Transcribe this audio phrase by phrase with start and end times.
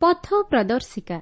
[0.00, 1.20] ପଥ ପ୍ରଦର୍ଶିକା।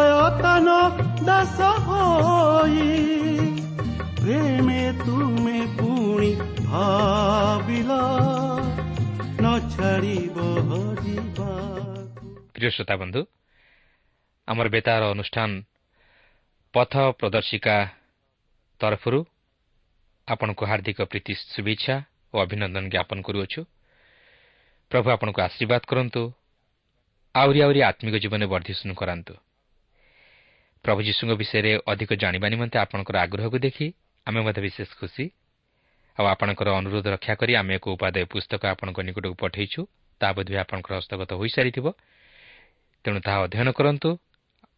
[0.00, 0.68] ପ୍ରୟତନ
[1.22, 2.84] ଦାସ ହୋଇ
[4.20, 6.30] ପ୍ରେମେ ତୁମେ ପୁଣି
[6.60, 7.90] ଭାବିଲ
[9.36, 10.36] ନ ଛାଡ଼ିବ
[12.54, 13.20] প্রিয় শ্রোতা বন্ধু
[14.48, 15.50] আমার বেতার অনুষ্ঠান
[16.74, 17.76] পথ প্রদর্শিকা
[18.80, 19.04] তরফ
[20.28, 21.96] আপনার হার্দিক প্রীতি শুভেচ্ছা
[22.34, 23.60] ও অভিনন্দন জ্ঞাপন করুছু
[24.90, 26.22] প্রভু আপনার আশীর্বাদ করতু
[27.84, 29.34] আত্মিক জীবনে বর্ধিষ্ণু করতু
[30.84, 33.86] ପ୍ରଭୁ ଯୀଶୁଙ୍କ ବିଷୟରେ ଅଧିକ ଜାଣିବା ନିମନ୍ତେ ଆପଣଙ୍କର ଆଗ୍ରହକୁ ଦେଖି
[34.26, 35.24] ଆମେ ମଧ୍ୟ ବିଶେଷ ଖୁସି।
[36.18, 39.80] ଆଉ ଆପଣଙ୍କର ଅନୁରୋଧ ରକ୍ଷା କରି ଆମେ ଏକ ଉପାଦେୟ ପୁସ୍ତକ ଆପଣଙ୍କ ନିକଟକୁ ପଠାଇଛୁ
[40.20, 41.86] ତାହା ବୋଧହୁଏ ଆପଣଙ୍କର ହସ୍ତଗତ ହୋଇସାରିଥିବ।
[43.04, 44.10] ତେଣୁ ତାହା ଅଧ୍ୟୟନ କରନ୍ତୁ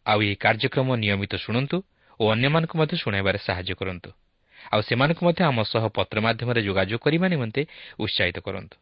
[0.05, 1.77] ଆଉ ଏହି କାର୍ଯ୍ୟକ୍ରମ ନିୟମିତ ଶୁଣନ୍ତୁ
[2.19, 4.09] ଓ ଅନ୍ୟମାନଙ୍କୁ ମଧ୍ୟ ଶୁଣାଇବାରେ ସାହାଯ୍ୟ କରନ୍ତୁ।
[4.71, 7.61] ଆଉ ସେମାନଙ୍କୁ ମଧ୍ୟ ଆମ ସହ ପତ୍ର ମାଧ୍ୟମରେ ଯୋଗାଯୋଗ କରିବା ନିମନ୍ତେ
[7.99, 8.77] ଉତ୍ସାହିତ କରନ୍ତୁ।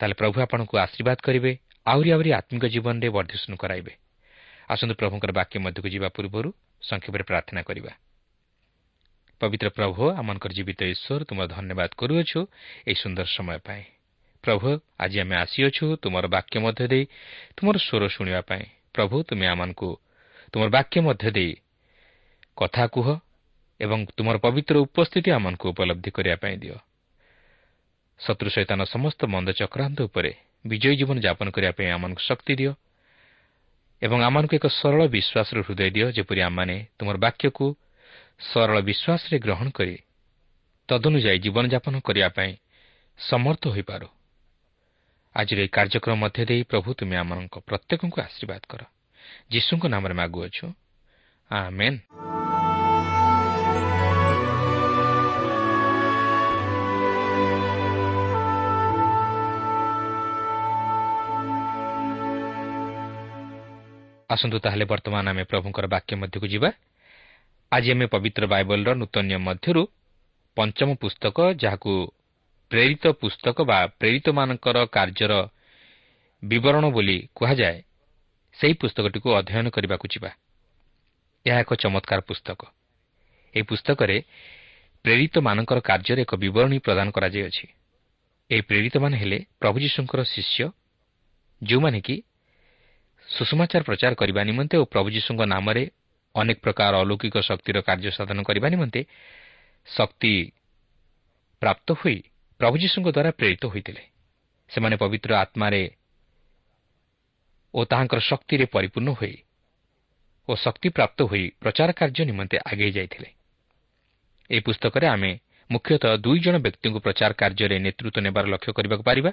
[0.00, 1.52] ତାହେଲେ ପ୍ରଭୁ ଆପଣଙ୍କୁ ଆଶୀର୍ବାଦ କରିବେ
[1.86, 3.92] ଆହୁରି ଆହୁରି ଆତ୍ମିକ ଜୀବନରେ ବର୍ଦ୍ଧିଷ୍ଣୁ କରାଇବେ।
[4.70, 6.48] ଆସନ୍ତୁ ପ୍ରଭୁଙ୍କର ବାକ୍ୟ ମଧ୍ୟକୁ ଯିବା ପୂର୍ବରୁ
[6.82, 7.92] ସଂକ୍ଷେପରେ ପ୍ରାର୍ଥନା କରିବା।
[9.40, 12.40] ପବିତ୍ର ପ୍ରଭୁ ଆମଙ୍କର ଜୀବିତ ଈଶ୍ୱର ତୁମର ଧନ୍ୟବାଦ କରୁଅଛୁ
[12.86, 13.84] ଏହି ସୁନ୍ଦର ସମୟ ପାଇଁ।
[14.44, 14.68] ପ୍ରଭୁ
[15.00, 17.04] ଆଜି ଆମେ ଆସିଅଛୁ ତୁମର ବାକ୍ୟ ମଧ୍ୟ ଦେଇ
[17.56, 18.64] ତୁମର ସ୍ୱର ଶୁଣିବା ପାଇଁ।
[18.94, 19.90] ପ୍ରଭୁ ତୁମେ ଆମମାନଙ୍କୁ
[20.52, 21.52] ତୁମର ବାକ୍ୟ ମଧ୍ୟ ଦେଇ
[22.56, 23.08] କଥା କୁହ
[23.80, 26.78] ଏବଂ ତୁମର ପବିତ୍ର ଉପସ୍ଥିତି ଆମମାନଙ୍କୁ ଉପଲବ୍ଧି କରିବା ପାଇଁ ଦିଅ।
[28.20, 30.32] ଶତ୍ରୁ ସୈତାନ ସମସ୍ତ ମନ୍ଦ ଚକ୍ରାନ୍ତ ଉପରେ
[30.66, 32.72] ବିଜୟୀ ଜୀବନ ଯାପନ କରିବା ପାଇଁ ଆମମାନଙ୍କୁ ଶକ୍ତି ଦିଅ।
[34.02, 37.66] ଏବଂ ଆମମାନଙ୍କୁ ଏକ ସରଳ ବିଶ୍ୱାସର ହୃଦୟ ଦିଅ ଯେପରି ଆମମାନେ ତୁମର ବାକ୍ୟକୁ
[38.40, 39.96] ସରଳ ବିଶ୍ୱାସରେ ଗ୍ରହଣ କରି
[40.88, 42.52] ତଦନୁଯାୟୀ ଜୀବନଯାପନ କରିବା ପାଇଁ
[43.18, 44.08] ସମର୍ଥ ହୋଇପାରୁ।
[45.36, 48.82] ଆଜିର ଏହି କାର୍ଯ୍ୟକ୍ରମ ମଧ୍ୟ ଦେଇ ପ୍ରଭୁ ତୁମେ ଆମମାନଙ୍କ ପ୍ରତ୍ୟେକଙ୍କୁ ଆଶୀର୍ବାଦ କର।
[49.50, 50.66] ଯୀଶୁଙ୍କ ନାମରେ ମାଗୁଅଛୁ
[51.50, 51.98] ଆମେନ୍।
[64.30, 66.70] ଆସନ୍ତୁ ତାହେଲେ ବର୍ତ୍ତମାନ ଆମେ ପ୍ରଭୁଙ୍କର ବାକ୍ୟ ମଧ୍ୟକୁ ଯିବା।
[67.72, 69.82] ଆଜି ଆମେ ପବିତ୍ର ବାଇବଲର ନୂତନ ନିୟମ ମଧ୍ୟରୁ
[70.56, 71.92] ପଞ୍ଚମ ପୁସ୍ତକ ଯାହାକୁ
[72.70, 75.32] ପ୍ରେରିତ ପୁସ୍ତକ ବା ପ୍ରେରିତମାନଙ୍କର କାର୍ଯ୍ୟର
[76.42, 77.78] ବିବରଣ ବୋଲି କୁହାଯାଏ
[78.58, 80.30] ସେହି ପୁସ୍ତକଟିକୁ ଅଧ୍ୟୟନ କରିବାକୁ ଯିବା।
[81.46, 82.60] ଏହା ଏକ ଚମତ୍କାର ପୁସ୍ତକ।
[83.54, 84.16] ଏହି ପୁସ୍ତକରେ
[85.04, 87.66] ପ୍ରେରିତମାନଙ୍କର କାର୍ଯ୍ୟରେ ଏକ ବିବରଣୀ ପ୍ରଦାନ କରାଯାଇଅଛି।
[88.50, 90.64] ଏହି ପ୍ରେରିତମାନେ ହେଲେ ପ୍ରଭୁ ଯୀଶୁଙ୍କର ଶିଷ୍ୟ
[91.62, 92.16] ଯେଉଁମାନେ କି
[93.36, 95.82] ସୁଷମାଚାର ପ୍ରଚାର କରିବା ନିମନ୍ତେ ଓ ପ୍ରଭୁ ଯୀଶୁଙ୍କ ନାମରେ
[96.34, 99.00] ଅନେକ ପ୍ରକାର ଅଲୌକିକ ଶକ୍ତିର କାର୍ଯ୍ୟ ସାଧନ କରିବା ନିମନ୍ତେ
[99.88, 100.34] ଶକ୍ତି
[101.62, 102.16] ପ୍ରାପ୍ତ ହୋଇ
[102.60, 104.02] ପ୍ରଭୁ ଯୀଶୁଙ୍କ ଦ୍ୱାରା ପ୍ରେରିତ ହୋଇଥିଲେ।
[104.70, 105.82] ସେମାନେ ପବିତ୍ର ଆତ୍ମାରେ
[107.74, 109.36] ଓ ତାହାଙ୍କର ଶକ୍ତିରେ ପରିପୂର୍ଣ୍ଣ ହୋଇ
[110.48, 113.28] ଓ ଶକ୍ତିପ୍ରାପ୍ତ ହୋଇ ପ୍ରଚାର କାର୍ଯ୍ୟ ନିମନ୍ତେ ଆଗେଇ ଯାଇଥିଲେ।
[114.50, 115.30] ଏହି ପୁସ୍ତକରେ ଆମେ
[115.70, 119.30] ମୁଖ୍ୟତଃ ଦୁଇ ଜଣ ବ୍ୟକ୍ତିଙ୍କୁ ପ୍ରଚାର କାର୍ଯ୍ୟରେ ନେତୃତ୍ୱ ନେବାର ଲକ୍ଷ୍ୟ କରିବାକୁ ପାରିବା।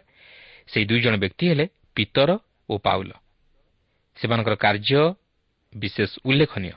[0.72, 1.66] ସେହି ଦୁଇ ଜଣ ବ୍ୟକ୍ତି ହେଲେ
[1.96, 2.30] ପିତର
[2.70, 3.12] ଓ ପାଉଲ।
[4.18, 5.02] ସେମାନଙ୍କର କାର୍ଯ୍ୟ
[5.74, 6.74] ବିଶେଷ ଉଲ୍ଲେଖନୀୟ।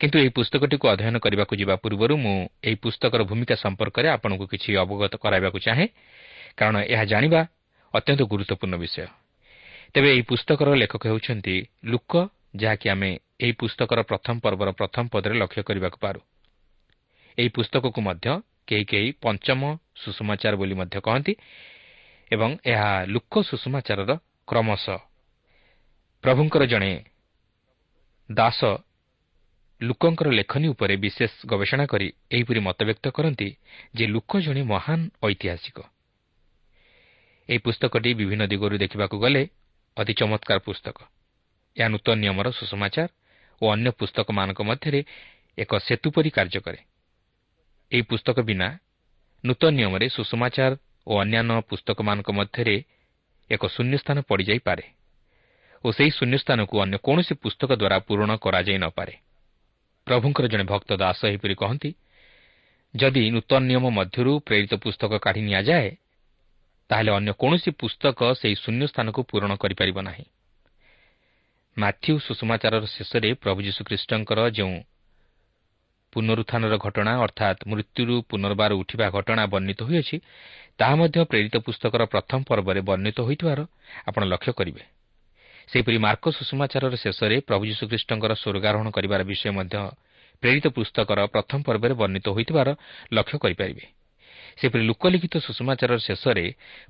[0.00, 5.12] କିନ୍ତୁ ଏହି ପୁସ୍ତକଟିକୁ ଅଧ୍ୟୟନ କରିବାକୁ ଯିବା ପୂର୍ବରୁ ମୁଁ ଏହି ପୁସ୍ତକର ଭୂମିକା ସମ୍ପର୍କରେ ଆପଣଙ୍କୁ କିଛି ଅବଗତ
[5.16, 5.86] କରାଇବାକୁ ଚାହେଁ
[6.56, 7.40] କାରଣ ଏହା ଜାଣିବା
[7.94, 9.06] ଅତ୍ୟନ୍ତ ଗୁରୁତ୍ୱପୂର୍ଣ୍ଣ ବିଷୟ।
[9.94, 12.12] ତେବେ ଏହି ପୁସ୍ତକର ଲେଖକ ହେଉଛନ୍ତି ଲୁକ
[12.56, 13.10] ଯାହାକି ଆମେ
[13.40, 16.20] ଏହି ପୁସ୍ତକର ପ୍ରଥମ ପର୍ବର ପ୍ରଥମ ପଦରେ ଲକ୍ଷ୍ୟ କରିବାକୁ ପାରୁ।
[17.38, 18.26] ଏହି ପୁସ୍ତକକୁ ମଧ୍ୟ
[18.66, 19.60] କେହି କେହି ପଞ୍ଚମ
[20.02, 21.32] ସୁଷମାଚାର ବୋଲି ମଧ୍ୟ କହନ୍ତି
[22.30, 24.10] ଏବଂ ଏହା ଲୁକ ସୁଷମାଚାରର
[24.48, 24.98] କ୍ରମଶଃ
[26.24, 26.92] ପ୍ରଭୁଙ୍କର ଜଣେ
[28.30, 28.60] ଦାସ
[29.80, 33.48] ଲୁକଙ୍କର ଲେଖନୀ ଉପରେ ବିଶେଷ ଗବେଷଣା କରି ଏହିପରି ମତବ୍ୟକ୍ତ କରନ୍ତି
[33.94, 35.78] ଯେ ଲୁକ ଜଣେ ମହାନ ଐତିହାସିକ।
[37.48, 39.42] ଏହି ପୁସ୍ତକଟି ବିଭିନ୍ନ ଦିଗରୁ ଦେଖିବାକୁ ଗଲେ
[39.96, 40.96] ଅତି ଚମତ୍କାର ପୁସ୍ତକ।
[41.76, 43.08] ଏହା ନୂତନ ନିୟମର ସୁଷମାଚାର
[43.62, 45.00] ଓ ଅନ୍ୟ ପୁସ୍ତକମାନଙ୍କ ମଧ୍ୟରେ
[45.58, 46.80] ଏକ ସେତୁ ପରି କାର୍ଯ୍ୟ କରେ।
[47.92, 48.68] ଏହି ପୁସ୍ତକ ବିନା
[49.44, 50.72] ନୂତନ ନିୟମରେ ସୁଷମାଚାର
[51.06, 52.76] ଓ ଅନ୍ୟାନ୍ୟ ପୁସ୍ତକମାନଙ୍କ ମଧ୍ୟରେ
[53.50, 54.95] ଏକ ଶୂନ୍ୟସ୍ଥାନ ପଡ଼ିଯାଇପାରେ।
[55.84, 59.14] ଓ ସେହି ଶୂନ୍ୟସ୍ଥାନକୁ ଅନ୍ୟ କୌଣସି ପୁସ୍ତକ ଦ୍ୱାରା ପୂରଣ କରାଯାଇ ନପାରେ
[60.06, 61.90] ପ୍ରଭୁଙ୍କର ଜଣେ ଭକ୍ତ ଦାସ ଏହିପରି କହନ୍ତି
[62.94, 65.88] ଯଦି ନୂତନ ନିୟମ ମଧ୍ୟରୁ ପ୍ରେରିତ ପୁସ୍ତକ କାଢ଼ି ନିଆଯାଏ
[66.90, 70.26] ତାହେଲେ ଅନ୍ୟ କୌଣସି ପୁସ୍ତକ ସେହି ଶୂନ୍ୟସ୍ଥାନକୁ ପୂରଣ କରିପାରିବ ନାହିଁ।
[71.76, 74.76] ମାଥ୍ୟୁ ସୁଷମାଚାରର ଶେଷରେ ପ୍ରଭୁ ଯୀଶୁଖ୍ରୀଷ୍ଟଙ୍କର ଯେଉଁ
[76.12, 80.16] ପୁନରୁତ୍ଥାନର ଘଟଣା ଅର୍ଥାତ୍ ମୃତ୍ୟୁରୁ ପୁନର୍ବାର ଉଠିବା ଘଟଣା ବର୍ଣ୍ଣିତ ହୋଇଅଛି
[80.78, 83.60] ତାହା ମଧ୍ୟ ପ୍ରେରିତ ପୁସ୍ତକର ପ୍ରଥମ ପର୍ବରେ ବର୍ଣ୍ଣିତ ହୋଇଥିବାର
[84.08, 84.82] ଆପଣ ଲକ୍ଷ୍ୟ କରିବେ।
[85.68, 89.76] ସେହିପରି ମାର୍କ ସୁଷମାଚାରର ଶେଷରେ ପ୍ରଭୁ ଯୀଶୁଖ୍ରୀଷ୍ଟଙ୍କର ସ୍ୱର୍ଗାରୋହଣ କରିବାର ବିଷୟ ମଧ୍ୟ
[90.42, 92.68] ପ୍ରେରିତ ପୁସ୍ତକର ପ୍ରଥମ ପର୍ବରେ ବର୍ଣ୍ଣିତ ହୋଇଥିବାର
[93.12, 93.84] ଲକ୍ଷ୍ୟ କରିପାରିବେ।
[94.58, 96.44] ସେପରି ଲୋକଲିଖିତ ସୁଷମାଚାରର ଶେଷରେ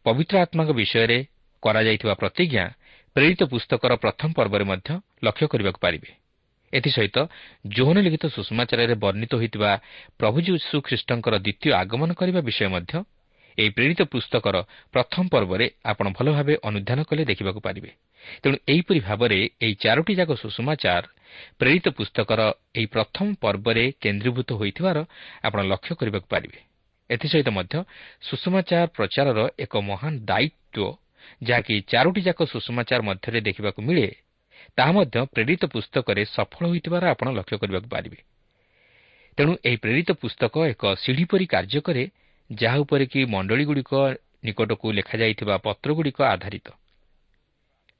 [0.04, 1.18] ପବିତ୍ର ଆତ୍ମାଙ୍କ ବିଷୟରେ
[1.62, 2.64] କରାଯାଇଥିବା ପ୍ରତିଜ୍ଞା
[3.16, 4.88] ପ୍ରେରିତ ପୁସ୍ତକର ପ୍ରଥମ ପର୍ବରେ ମଧ୍ୟ
[5.24, 6.10] ଲକ୍ଷ୍ୟ କରିବାକୁ ପାରିବେ।
[6.72, 7.16] ଏଥିସହିତ
[7.72, 9.70] ଯୌନ ଲିଖିତ ସୁଷମାଚାରରେ ବର୍ଣ୍ଣିତ ହୋଇଥିବା
[10.20, 12.92] ପ୍ରଭୁ ଯୀଶୁଖ୍ରୀଷ୍ଟଙ୍କର ଦ୍ୱିତୀୟ ଆଗମନ କରିବା ବିଷୟ ମଧ୍ୟ
[13.58, 14.56] ଏହି ପ୍ରେରିତ ପୁସ୍ତକର
[14.94, 17.90] ପ୍ରଥମ ପର୍ବରେ ଆପଣ ଭଲ ଭାବେ ଅନୁଧ୍ୟାନ କଲେ ଦେଖିବାକୁ ପାରିବେ
[18.42, 21.04] ତେଣୁ ଏହିପରି ଭାବରେ ଏହି ଚାରୋଟି ଯାକ ସୁଷମାଚାର
[21.58, 22.40] ପ୍ରେରିତ ପୁସ୍ତକର
[22.74, 24.98] ଏହି ପ୍ରଥମ ପର୍ବରେ କେନ୍ଦ୍ରୀଭୂତ ହୋଇଥିବାର
[25.46, 26.58] ଆପଣ ଲକ୍ଷ୍ୟ କରିବାକୁ ପାରିବେ
[27.10, 27.74] ଏଥିସହିତ ମଧ୍ୟ
[28.22, 30.96] ସୁଷମାଚାର ପ୍ରଚାରର ଏକ ମହାନ ଦାୟିତ୍ୱ
[31.42, 34.08] ଯାହାକି ଚାରୋଟି ଯାକ ସୁଷମାଚାର ମଧ୍ୟରେ ଦେଖିବାକୁ ମିଳେ
[34.76, 38.18] ତାହା ମଧ୍ୟ ପ୍ରେରିତ ପୁସ୍ତକରେ ସଫଳ ହୋଇଥିବାର ଆପଣ ଲକ୍ଷ୍ୟ କରିବାକୁ ପାରିବେ।
[39.38, 42.04] ତେଣୁ ଏହି ପ୍ରେରିତ ପୁସ୍ତକ ଏକ ସିଢ଼ି ପରି କାର୍ଯ୍ୟ କରେ
[42.50, 43.92] ଯାହା ଉପରେ କି ମଣ୍ଡଳୀଗୁଡ଼ିକ
[44.44, 46.68] ନିକଟକୁ ଲେଖାଯାଇଥିବା ପତ୍ରଗୁଡ଼ିକ ଆଧାରିତ।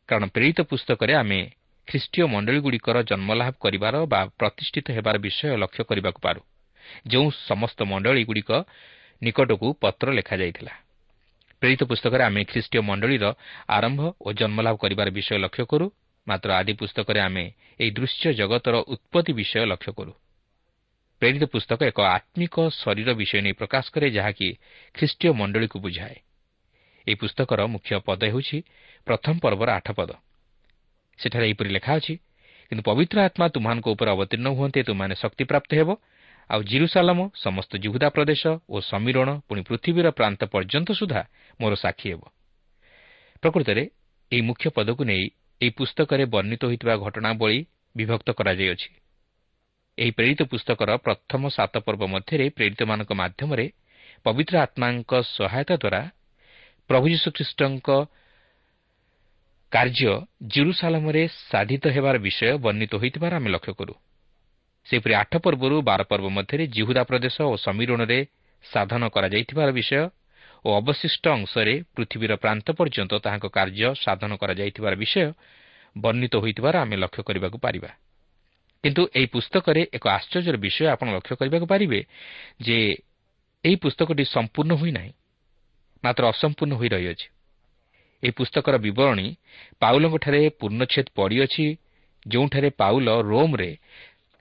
[0.08, 1.40] କାରଣ ପ୍ରେରିତ ପୁସ୍ତକରେ ଆମେ
[1.88, 6.40] ଖ୍ରୀଷ୍ଟୀୟ ମଣ୍ଡଳୀଗୁଡ଼ିକର ଜନ୍ମଲାଭ କରିବାର ବା ପ୍ରତିଷ୍ଠିତ ହେବାର ବିଷୟ ଲକ୍ଷ୍ୟ କରିବାକୁ ପାରୁ
[7.06, 8.50] ଯେଉଁ ସମସ୍ତ ମଣ୍ଡଳୀଗୁଡ଼ିକ
[9.22, 10.74] ନିକଟକୁ ପତ୍ର ଲେଖାଯାଇଥିଲା।
[11.62, 13.24] ପ୍ରେରିତ ପୁସ୍ତକରେ ଆମେ ଖ୍ରୀଷ୍ଟୀୟ ମଣ୍ଡଳୀର
[13.68, 15.86] ଆରମ୍ଭ ଓ ଜନ୍ମଲାଭ କରିବାର ବିଷୟ ଲକ୍ଷ୍ୟ କରୁ
[16.26, 17.44] ମାତ୍ର ଆଦି ପୁସ୍ତକରେ ଆମେ
[17.80, 20.12] ଏହି ଦୃଶ୍ୟ ଜଗତର ଉତ୍ପତ୍ତି ବିଷୟ ଲକ୍ଷ୍ୟ କରୁ।
[21.22, 24.48] ପ୍ରେରିତ ପୁସ୍ତକ ଏକ ଆତ୍ମିକ ଶରୀର ବିଷୟ ନେଇ ପ୍ରକାଶ କରେ ଯାହାକି
[24.94, 26.16] ଖ୍ରୀଷ୍ଟୀୟ ମଣ୍ଡଳୀକୁ ବୁଝାଏ।
[27.06, 28.58] ଏହି ପୁସ୍ତକର ମୁଖ୍ୟ ପଦ ହେଉଛି
[29.06, 30.10] ପ୍ରଥମ ପର୍ବର ଆଠ ପଦ।
[31.18, 32.14] ସେଠାରେ ଏହିପରି ଲେଖା ଅଛି
[32.68, 35.90] କିନ୍ତୁ ପବିତ୍ର ଆତ୍ମା ତୁମାନଙ୍କ ଉପରେ ଅବତୀର୍ଣ୍ଣ ହୁଅନ୍ତେ ତୁମାନେ ଶକ୍ତିପ୍ରାପ୍ତ ହେବ।
[36.50, 41.22] ଆଉ ଜିରୁସାଲମ ସମସ୍ତ ଜୁହୁଦା ପ୍ରଦେଶ ଓ ସମୀରଣ ପୁଣି ପୃଥିବୀର ପ୍ରାନ୍ତ ପର୍ଯ୍ୟନ୍ତ ସୁଦ୍ଧା
[41.60, 42.22] ମୋର ସାକ୍ଷୀ ହେବ
[43.42, 43.82] ପ୍ରକୃତରେ
[44.32, 45.24] ଏହି ମୁଖ୍ୟ ପଦକୁ ନେଇ
[45.60, 47.58] ଏହି ପୁସ୍ତକରେ ବର୍ଣ୍ଣିତ ହୋଇଥିବା ଘଟଣାବଳୀ
[47.94, 48.90] ବିଭକ୍ତ କରାଯାଇଅଛି।
[49.98, 53.66] ଏହି ପ୍ରେରିତ ପୁସ୍ତକର ପ୍ରଥମ ସାତ ପର୍ବ ମଧ୍ୟରେ ପ୍ରେରିତମାନଙ୍କ ମାଧ୍ୟମରେ
[54.24, 56.02] ପବିତ୍ର ଆତ୍ମାଙ୍କ ସହାୟତା ଦ୍ୱାରା
[56.90, 57.88] ପ୍ରଭୁ ଯୀଶୁଖ୍ରୀଷ୍ଟଙ୍କ
[59.72, 60.12] କାର୍ଯ୍ୟ
[60.52, 63.94] ଜିରୁସାଲାମରେ ସାଧିତ ହେବାର ବିଷୟ ବର୍ଣ୍ଣିତ ହୋଇଥିବାର ଆମେ ଲକ୍ଷ୍ୟ କରୁ।
[64.86, 68.18] ସେହିପରି ଆଠ ପର୍ବରୁ ବାର ପର୍ବ ମଧ୍ୟରେ ଜିହୁଦା ପ୍ରଦେଶ ଓ ସମୀରଣରେ
[68.64, 70.02] ସାଧନ କରାଯାଇଥିବାର ବିଷୟ
[70.64, 75.26] ଓ ଅବଶିଷ୍ଟ ଅଂଶରେ ପୃଥିବୀର ପ୍ରାନ୍ତ ପର୍ଯ୍ୟନ୍ତ ତାହାଙ୍କ କାର୍ଯ୍ୟ ସାଧନ କରାଯାଇଥିବାର ବିଷୟ
[75.96, 77.90] ବର୍ଣ୍ଣିତ ହୋଇଥିବାର ଆମେ ଲକ୍ଷ୍ୟ କରିବାକୁ ପାରିବା।
[78.84, 82.00] କିନ୍ତୁ ଏହି ପୁସ୍ତକରେ ଏକ ଆଶ୍ଚର୍ଯ୍ୟର ବିଷୟ ଆପଣ ଲକ୍ଷ୍ୟ କରିବାକୁ ପାରିବେ
[82.60, 82.78] ଯେ
[83.64, 85.12] ଏହି ପୁସ୍ତକଟି ସମ୍ପୂର୍ଣ୍ଣ ହୋଇନାହିଁ
[86.04, 87.26] ମାତ୍ର ଅସମ୍ପୂର୍ଣ୍ଣ ହୋଇ ରହିଅଛି
[88.22, 89.26] ଏହି ପୁସ୍ତକର ବିବରଣୀ
[89.80, 91.66] ପାଉଲଙ୍କଠାରେ ପୂର୍ଣ୍ଣଚ୍ଛେଦ ପଡ଼ିଅଛି
[92.26, 93.70] ଯେଉଁଠାରେ ପାଉଲ ରୋମ୍ରେ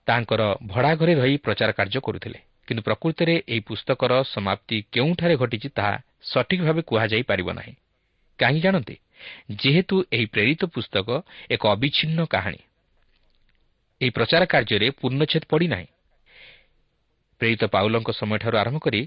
[0.08, 5.94] ତାଙ୍କର ଭଡ଼ା ଘରେ ରହି ପ୍ରଚାର କାର୍ଯ୍ୟ କରୁଥିଲେ। କିନ୍ତୁ ପ୍ରକୃତରେ ଏହି ପୁସ୍ତକର ସମାପ୍ତି କେଉଁଠାରେ ଘଟିଛି ତାହା
[6.24, 7.74] ସଠିକ୍ ଭାବେ କୁହାଯାଇପାରିବ ନାହିଁ।
[8.40, 8.96] କାହିଁକି ଜାଣନ୍ତି
[9.62, 11.08] ଯେହେତୁ ଏହି ପ୍ରେରିତ ପୁସ୍ତକ
[11.50, 12.62] ଏକ ଅବିଚ୍ଛିନ୍ନ କାହାଣୀ।
[14.02, 15.88] ଏହି ପ୍ରଚାର କାର୍ଯ୍ୟରେ ପୂର୍ଣ୍ଣଚ୍ଛେଦ ପଡ଼ିନାହିଁ
[17.42, 19.02] ପ୍ରେରିତ ପାଉଲଙ୍କ ସମୟଠାରୁ ଆରମ୍ଭ କରି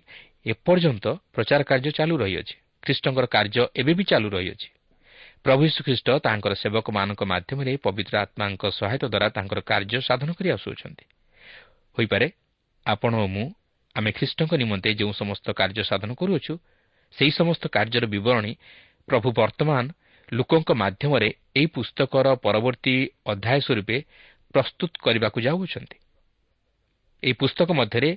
[0.47, 4.69] ଏପର୍ଯ୍ୟନ୍ତ ପ୍ରଚାର କାର୍ଯ୍ୟ ଚାଲୁ ରହିଅଛି। ଖ୍ରୀଷ୍ଟଙ୍କର କାର୍ଯ୍ୟ ଏବେ ବି ଚାଲୁ ରହିଅଛି।
[5.45, 11.05] ପ୍ରଭୁ ଶ୍ରୀଖ୍ରୀଷ୍ଟ ତାଙ୍କର ସେବକମାନଙ୍କ ମାଧ୍ୟମରେ ପବିତ୍ର ଆତ୍ମାଙ୍କ ସହାୟତା ଦ୍ୱାରା ତାଙ୍କର କାର୍ଯ୍ୟ ସାଧନ କରି ଆସୁଅଛନ୍ତି।
[11.97, 12.27] ହୋଇପାରେ
[12.87, 13.47] ଆପଣ ଓ ମୁଁ
[13.97, 16.55] ଆମେ ଖ୍ରୀଷ୍ଟଙ୍କ ନିମନ୍ତେ ଯେଉଁ ସମସ୍ତ କାର୍ଯ୍ୟ ସାଧନ କରୁଅଛୁ
[17.15, 18.53] ସେହି ସମସ୍ତ କାର୍ଯ୍ୟର ବିବରଣୀ
[19.09, 19.85] ପ୍ରଭୁ ବର୍ତ୍ତମାନ
[20.33, 22.95] ଲୋକଙ୍କ ମାଧ୍ୟମରେ ଏହି ପୁସ୍ତକର ପରବର୍ତ୍ତୀ
[23.27, 23.97] ଅଧ୍ୟାୟ ସ୍ୱରୂପେ
[24.59, 25.99] ପ୍ରସ୍ତୁତ କରିବାକୁ ଯାଉଅଛନ୍ତି
[27.23, 28.11] ଏହି ପୁସ୍ତକ ମଧ୍ୟରେ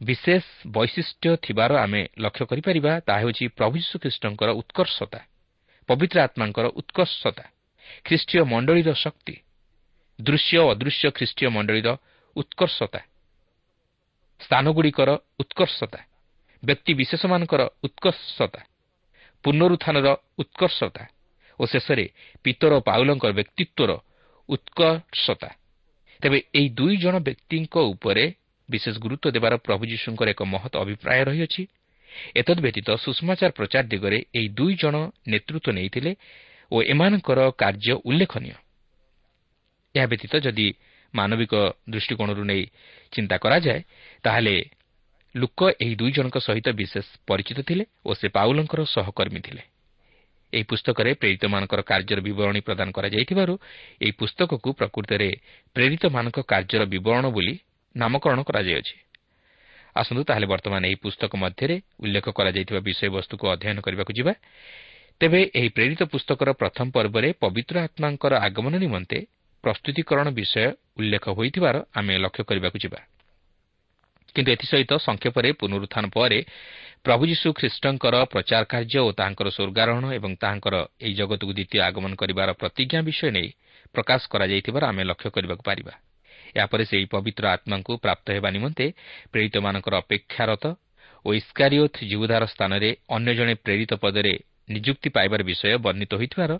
[0.00, 5.20] ବିଶେଷ ବୈଶିଷ୍ଟ୍ୟ ଥିବାର ଆମେ ଲକ୍ଷ୍ୟ କରିପାରିବା ତାହା ହେଉଛି ପ୍ରଭୁ ଯୀଶୁଖ୍ରୀଷ୍ଟଙ୍କର ଉତ୍କର୍ଷତା
[5.88, 7.44] ପବିତ୍ର ଆତ୍ମାଙ୍କର ଉତ୍କର୍ଷତା
[8.04, 9.34] ଖ୍ରୀଷ୍ଟୀୟ ମଣ୍ଡଳୀର ଶକ୍ତି
[10.18, 11.88] ଦୃଶ୍ୟ ଅଦୃଶ୍ୟ ଖ୍ରୀଷ୍ଟୀୟ ମଣ୍ଡଳୀର
[12.36, 13.00] ଉତ୍କର୍ଷତା
[14.40, 16.00] ସ୍ଥାନଗୁଡ଼ିକର ଉତ୍କର୍ଷତା
[16.62, 18.60] ବ୍ୟକ୍ତିବିଶେଷମାନଙ୍କର ଉତ୍କର୍ଷତା
[19.44, 21.04] ପୁନରୁତ୍ଥାନର ଉତ୍କର୍ଷତା
[21.60, 22.06] ଓ ଶେଷରେ
[22.44, 23.90] ପିତର ପାଉଲଙ୍କର ବ୍ୟକ୍ତିତ୍ୱର
[24.48, 25.50] ଉତ୍କର୍ଷତା।
[26.22, 28.24] ତେବେ ଏହି ଦୁଇ ଜଣ ବ୍ୟକ୍ତିଙ୍କ ଉପରେ
[28.68, 31.62] ବିଶେଷ ଗୁରୁତ୍ୱ ଦେବାର ପ୍ରଭୁ ଯୀଶୁଙ୍କର ଏକ ମହତ ଅଭିପ୍ରାୟ ରହିଅଛି
[32.34, 34.94] ଏତଦ୍ ବ୍ୟତୀତ ସୁଷମାଚାର ପ୍ରଚାର ଦିଗରେ ଏହି ଦୁଇ ଜଣ
[35.28, 36.12] ନେତୃତ୍ୱ ନେଇଥିଲେ
[36.72, 38.54] ଓ ଏମାନଙ୍କର କାର୍ଯ୍ୟ ଉଲ୍ଲେଖନୀୟ
[39.94, 40.66] ଏହା ବ୍ୟତୀତ ଯଦି
[41.14, 41.54] ମାନବିକ
[41.90, 42.62] ଦୃଷ୍ଟିକୋଣରୁ ନେଇ
[43.12, 43.80] ଚିନ୍ତା କରାଯାଏ
[44.24, 44.54] ତାହେଲେ
[45.34, 49.62] ଲୋକ ଏହି ଦୁଇ ଜଣଙ୍କ ସହିତ ବିଶେଷ ପରିଚିତ ଥିଲେ ଓ ସେ ପାଉଲଙ୍କର ସହକର୍ମୀ ଥିଲେ।
[50.54, 53.54] ଏହି ପୁସ୍ତକରେ ପ୍ରେରିତମାନଙ୍କର କାର୍ଯ୍ୟର ବିବରଣୀ ପ୍ରଦାନ କରାଯାଇଥିବାରୁ
[54.04, 55.28] ଏହି ପୁସ୍ତକକୁ ପ୍ରକୃତରେ
[55.76, 57.54] ପ୍ରେରିତମାନଙ୍କ କାର୍ଯ୍ୟର ବିବରଣ ବୋଲି
[57.94, 58.96] ନାମକରଣ କରାଯାଇଅଛି
[59.96, 64.32] ଆସନ୍ତୁ ତାହେଲେ ବର୍ତ୍ତମାନ ଏହି ପୁସ୍ତକ ମଧ୍ୟରେ ଉଲ୍ଲେଖ କରାଯାଇଥିବା ବିଷୟବସ୍ତୁକୁ ଅଧ୍ୟୟନ କରିବାକୁ ଯିବା।
[65.20, 69.18] ତେବେ ଏହି ପ୍ରେରିତ ପୁସ୍ତକର ପ୍ରଥମ ପର୍ବରେ ପବିତ୍ର ଆତ୍ମାଙ୍କର ଆଗମନ ନିମନ୍ତେ
[69.64, 70.66] ପ୍ରସ୍ତୁତିକରଣ ବିଷୟ
[70.98, 73.00] ଉଲ୍ଲେଖ ହୋଇଥିବାର ଆମେ ଲକ୍ଷ୍ୟ କରିବାକୁ ଯିବା।
[74.34, 76.38] କିନ୍ତୁ ଏଥିସହିତ ସଂକ୍ଷେପରେ ପୁନରୁତ୍ଥାନ ପରେ
[77.04, 82.50] ପ୍ରଭୁ ଯୀଶୁ ଖ୍ରୀଷ୍ଟଙ୍କର ପ୍ରଚାର କାର୍ଯ୍ୟ ଓ ତାହାଙ୍କର ସ୍ୱର୍ଗାରୋହଣ ଏବଂ ତାହାଙ୍କର ଏହି ଜଗତକୁ ଦ୍ୱିତୀୟ ଆଗମନ କରିବାର
[82.60, 83.48] ପ୍ରତିଜ୍ଞା ବିଷୟ ନେଇ
[83.94, 85.94] ପ୍ରକାଶ କରାଯାଇଥିବାର ଆମେ ଲକ୍ଷ୍ୟ କରିବାକୁ ପାରିବା।
[86.56, 88.86] ଏହାପରେ ସେହି ପବିତ୍ର ଆତ୍ମାଙ୍କୁ ପ୍ରାପ୍ତ ହେବା ନିମନ୍ତେ
[89.32, 90.64] ପ୍ରେରିତମାନଙ୍କର ଅପେକ୍ଷାରତ
[91.24, 94.34] ଓ ଇସ୍କାରିଓଥ୍ ଜୀବଧାର ସ୍ଥାନରେ ଅନ୍ୟ ଜଣେ ପ୍ରେରିତ ପଦରେ
[94.68, 96.52] ନିଯୁକ୍ତି ପାଇବାର ବିଷୟ ବର୍ଣ୍ଣିତ ହୋଇଥିବାର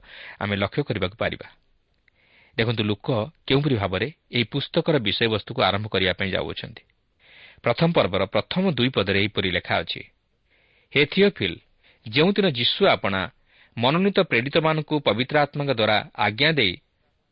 [0.45, 1.47] ଆମେ ଲକ୍ଷ୍ୟ କରିବାକୁ ପାରିବା।
[2.57, 3.09] ଦେଖନ୍ତୁ ଲୋକ
[3.49, 6.83] କେଉଁପରି ଭାବରେ ଏହି ପୁସ୍ତକର ବିଷୟବସ୍ତୁକୁ ଆରମ୍ଭ କରିବା ପାଇଁ ଯାଉଅଛନ୍ତି।
[7.65, 10.03] ପ୍ରଥମ ପର୍ବର ପ୍ରଥମ ଦୁଇ ପଦରେ ଏହିପରି ଲେଖା ଅଛି।
[10.95, 11.59] ହେ ଥିଓଫିଲ୍
[12.07, 13.21] ଯେଉଁଦିନ ଯୀଶୁ ଆପଣା
[13.77, 16.75] ମନୋନୀତ ପ୍ରେରିତମାନଙ୍କୁ ପବିତ୍ର ଆତ୍ମାଙ୍କ ଦ୍ୱାରା ଆଜ୍ଞା ଦେଇ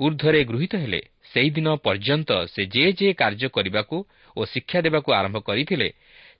[0.00, 1.00] ଉର୍ଦ୍ଧ୍ୱରେ ଗୃହୀତ ହେଲେ
[1.32, 3.96] ସେହିଦିନ ପର୍ଯ୍ୟନ୍ତ ସେ ଯେ ଯେ କାର୍ଯ୍ୟ କରିବାକୁ
[4.36, 5.88] ଓ ଶିକ୍ଷା ଦେବାକୁ ଆରମ୍ଭ କରିଥିଲେ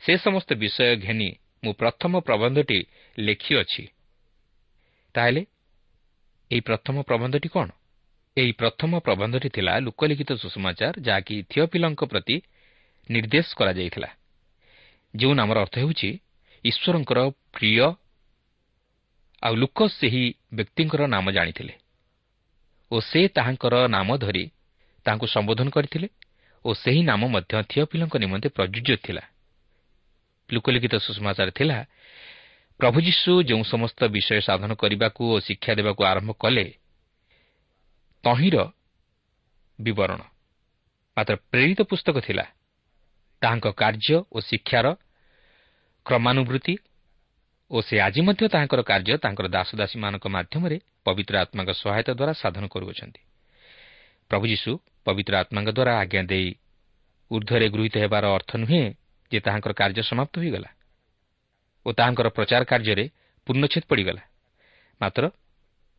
[0.02, 1.29] ସେ ସମସ୍ତ ବିଷୟ ଘେନି
[1.64, 2.79] ମୁଁ ପ୍ରଥମ ପ୍ରବନ୍ଧଟି
[3.19, 3.85] ଲେଖିଅଛି।
[5.14, 5.43] ତାହେଲେ
[6.50, 7.69] ଏହି ପ୍ରଥମ ପ୍ରବନ୍ଧଟି କ'ଣ?
[8.37, 12.37] ଏହି ପ୍ରଥମ ପ୍ରବନ୍ଧଟି ଥିଲା ଲୋକଲିଖିତ ସୁଷମାଚାର ଯାହାକି ଥିଓପିଲଙ୍କ ପ୍ରତି
[13.11, 14.11] ନିର୍ଦ୍ଦେଶ କରାଯାଇଥିଲା।
[15.14, 16.11] ଯେଉଁ ନାମର ଅର୍ଥ ହେଉଛି
[16.64, 17.19] ଈଶ୍ୱରଙ୍କର
[17.52, 17.78] ପ୍ରିୟ
[19.42, 21.75] ଆଉ ଲୋକ ସେହି ବ୍ୟକ୍ତିଙ୍କର ନାମ ଜାଣିଥିଲେ
[22.90, 24.45] ଓ ସେ ତାହାଙ୍କର ନାମ ଧରି
[25.07, 26.09] ତାହାଙ୍କୁ ସମ୍ବୋଧନ କରିଥିଲେ
[26.64, 29.23] ଓ ସେହି ନାମ ମଧ୍ୟ ଥିଓପିଲଙ୍କ ନିମନ୍ତେ ପ୍ରଯୁଜ୍ୟ ଥିଲା।
[30.50, 31.78] ଲୋକଲିଖିତ ସୁଷମାଚାର ଥିଲା
[32.81, 36.66] ପ୍ରଭୁ ଯୀଶୁ ଯେଉଁ ସମସ୍ତ ବିଷୟ ସାଧନ କରିବାକୁ ଓ ଶିକ୍ଷା ଦେବାକୁ ଆରମ୍ଭ କଲେ
[38.25, 38.57] ତହିଁର
[39.78, 40.21] ବିବରଣ।
[41.16, 42.45] ମାତ୍ର ପ୍ରେରିତ ପୁସ୍ତକ ଥିଲା
[43.42, 44.87] ତାହାଙ୍କ କାର୍ଯ୍ୟ ଓ ଶିକ୍ଷାର
[46.06, 46.75] କ୍ରମାନୁବୃତ୍ତି
[47.71, 53.21] ଓ ସେ ଆଜି ମଧ୍ୟ ତାହାଙ୍କର କାର୍ଯ୍ୟ ତାଙ୍କର ଦାସଦାସୀମାନଙ୍କ ମାଧ୍ୟମରେ ପବିତ୍ର ଆତ୍ମାଙ୍କ ସହାୟତା ଦ୍ୱାରା ସାଧନ କରୁଅଛନ୍ତି।
[54.30, 54.71] ପ୍ରଭୁ ଯୀଶୁ
[55.04, 56.49] ପବିତ୍ର ଆତ୍ମାଙ୍କ ଦ୍ୱାରା ଆଜ୍ଞା ଦେଇ
[57.30, 58.85] ଉର୍ଦ୍ଧ୍ୱରେ ଗୃହୀତ ହେବାର ଅର୍ଥ ନୁହେଁ
[59.32, 60.71] ଯେ ତାହାଙ୍କର କାର୍ଯ୍ୟ ସମାପ୍ତ ହୋଇଗଲା
[61.87, 63.04] ଓ ତାହାଙ୍କର ପ୍ରଚାର କାର୍ଯ୍ୟରେ
[63.47, 64.23] ପୂର୍ଣ୍ଣଚ୍ଛେଦ ପଡ଼ିଗଲା।
[65.00, 65.25] ମାତ୍ର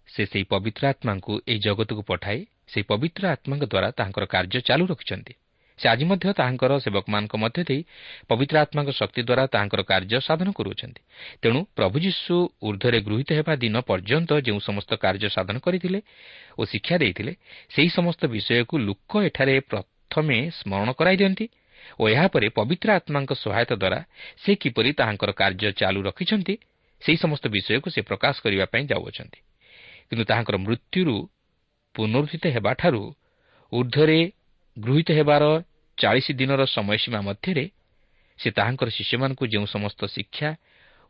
[0.10, 2.40] ସେ ସେହି ପବିତ୍ର ଆତ୍ମାଙ୍କୁ ଏହି ଜଗତକୁ ପଠାଇ
[2.72, 5.34] ସେହି ପବିତ୍ର ଆତ୍ମାଙ୍କ ଦ୍ୱାରା ତାହାଙ୍କର କାର୍ଯ୍ୟ ଚାଲୁ ରଖିଛନ୍ତି।
[5.80, 7.82] ସେ ଆଜି ମଧ୍ୟ ତାହାଙ୍କର ସେବକମାନଙ୍କ ମଧ୍ୟ ଦେଇ
[8.30, 11.02] ପବିତ୍ର ଆତ୍ମାଙ୍କ ଶକ୍ତି ଦ୍ୱାରା ତାହାଙ୍କର କାର୍ଯ୍ୟ ସାଧନ କରୁଅଛନ୍ତି।
[11.42, 12.36] ତେଣୁ ପ୍ରଭୁ ଯୀଶୁ
[12.68, 16.00] ଉର୍ଦ୍ଧ୍ୱରେ ଗୃହୀତ ହେବା ଦିନ ପର୍ଯ୍ୟନ୍ତ ଯେଉଁ ସମସ୍ତ କାର୍ଯ୍ୟ ସାଧନ କରିଥିଲେ
[16.60, 17.34] ଓ ଶିକ୍ଷା ଦେଇଥିଲେ
[17.74, 21.46] ସେହି ସମସ୍ତ ବିଷୟକୁ ଲୋକ ଏଠାରେ ପ୍ରଥମେ ସ୍ମରଣ କରାଇ ଦିଅନ୍ତି
[22.00, 24.00] ଓ ଏହାପରେ ପବିତ୍ର ଆତ୍ମାଙ୍କ ସହାୟତା ଦ୍ୱାରା
[24.44, 26.56] ସେ କିପରି ତାହାଙ୍କର କାର୍ଯ୍ୟ ଚାଲୁ ରଖିଛନ୍ତି
[27.02, 29.40] ସେହି ସମସ୍ତ ବିଷୟକୁ ସେ ପ୍ରକାଶ କରିବା ପାଇଁ ଯାଉଅଛନ୍ତି।
[30.08, 31.16] କିନ୍ତୁ ତାହାଙ୍କର ମୃତ୍ୟୁରୁ
[31.96, 33.02] ପୁନରୁଦ୍ଧିତ ହେବାଠାରୁ
[33.72, 34.20] ଉର୍ଦ୍ଧ୍ୱରେ
[34.78, 35.44] ଗୃହୀତ ହେବାର
[35.98, 37.66] ଚାଳିଶ ଦିନର ସମୟସୀମା ମଧ୍ୟରେ
[38.40, 40.50] ସେ ତାହାଙ୍କର ଶିଷ୍ୟମାନଙ୍କୁ ଯେଉଁ ସମସ୍ତ ଶିକ୍ଷା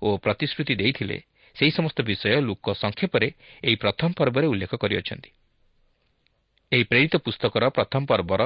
[0.01, 1.17] ଓ ପ୍ରତିଶ୍ରୁତି ଦେଇଥିଲେ
[1.55, 3.27] ସେହି ସମସ୍ତ ବିଷୟ ଲୋକ ସଂକ୍ଷେପରେ
[3.63, 5.29] ଏହି ପ୍ରଥମ ପର୍ବରେ ଉଲ୍ଲେଖ କରିଅଛନ୍ତି।
[6.71, 8.41] ଏହି ପ୍ରେରିତ ପୁସ୍ତକର ପ୍ରଥମ ପର୍ବର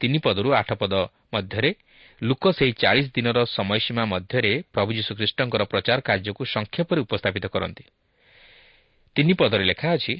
[0.00, 0.94] ତିନି ପଦରୁ ଆଠ ପଦ
[1.34, 1.70] ମଧ୍ୟରେ
[2.22, 7.84] ଲୋକ ସେହି ଚାଳିଶ ଦିନର ସମୟସୀମା ମଧ୍ୟରେ ପ୍ରଭୁ ଯୀଶୁଖ୍ରୀଷ୍ଟଙ୍କର ପ୍ରଚାର କାର୍ଯ୍ୟକୁ ସଂକ୍ଷେପରେ ଉପସ୍ଥାପିତ କରନ୍ତି।
[9.16, 10.14] ତିନି ପଦରେ ଲେଖା ଅଛି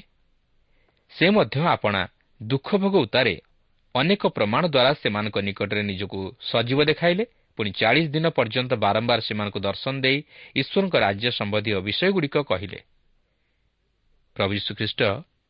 [1.11, 2.01] ସେ ମଧ୍ୟ ଆପଣା
[2.41, 3.33] ଦୁଃଖ ଭୋଗ ଉତ୍ତାରେ
[3.95, 7.23] ଅନେକ ପ୍ରମାଣ ଦ୍ୱାରା ସେମାନଙ୍କ ନିକଟରେ ନିଜକୁ ସଜୀବ ଦେଖାଇଲେ।
[7.57, 10.17] ପୁଣି ଚାଳିଶ ଦିନ ପର୍ଯ୍ୟନ୍ତ ବାରମ୍ବାର ସେମାନଙ୍କୁ ଦର୍ଶନ ଦେଇ
[10.55, 12.79] ଈଶ୍ୱରଙ୍କ ରାଜ୍ୟ ସମ୍ବନ୍ଧୀୟ ବିଷୟଗୁଡ଼ିକ କହିଲେ।
[14.35, 15.01] ପ୍ରଭୁ ଯୀଶୁଖ୍ରୀଷ୍ଟ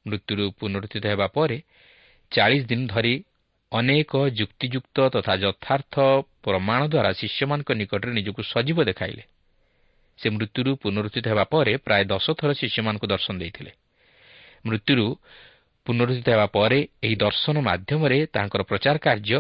[0.06, 1.58] ମୃତ୍ୟୁରୁ ପୁନରୁତ୍ଥିତ ହେବା ପରେ
[2.32, 3.16] ଚାଳିଶ ଦିନ ଧରି
[3.72, 5.96] ଅନେକ ଯୁକ୍ତିଯୁକ୍ତ ତଥା ଯଥାର୍ଥ
[6.44, 9.24] ପ୍ରମାଣ ଦ୍ୱାରା ଶିଷ୍ୟମାନଙ୍କ ନିକଟରେ ନିଜକୁ ସଜୀବ ଦେଖାଇଲେ।
[10.20, 13.72] ସେ ମୃତ୍ୟୁରୁ ପୁନରୁତ୍ଥିତ ହେବା ପରେ ପ୍ରାୟ ଦଶ ଥର ଶିଷ୍ୟମାନଙ୍କୁ ଦର୍ଶନ ଦେଇଥିଲେ।
[14.66, 15.06] ମୃତ୍ୟୁରୁ
[15.86, 19.40] ପୁନରୁଦ୍ଧିତ ହେବା ପରେ ଏହି ଦର୍ଶନ ମାଧ୍ୟମରେ ତାଙ୍କର ପ୍ରଚାର କାର୍ଯ୍ୟ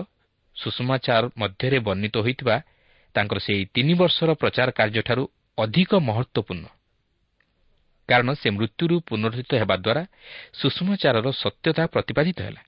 [0.55, 2.55] ସୁଷମାଚାର ମଧ୍ୟରେ ବର୍ଣ୍ଣିତ ହୋଇଥିବା
[3.15, 5.23] ତାଙ୍କର ସେହି ତିନି ବର୍ଷର ପ୍ରଚାର କାର୍ଯ୍ୟଠାରୁ
[5.57, 6.65] ଅଧିକ ମହତ୍ୱପୂର୍ଣ୍ଣ
[8.09, 10.03] କାରଣ ସେ ମୃତ୍ୟୁରୁ ପୁନରୁଦ୍ଧିତ ହେବା ଦ୍ୱାରା
[10.53, 12.61] ସୁଷମାଚାରର ସତ୍ୟତା ପ୍ରତିପାଦିତ ହେଲା।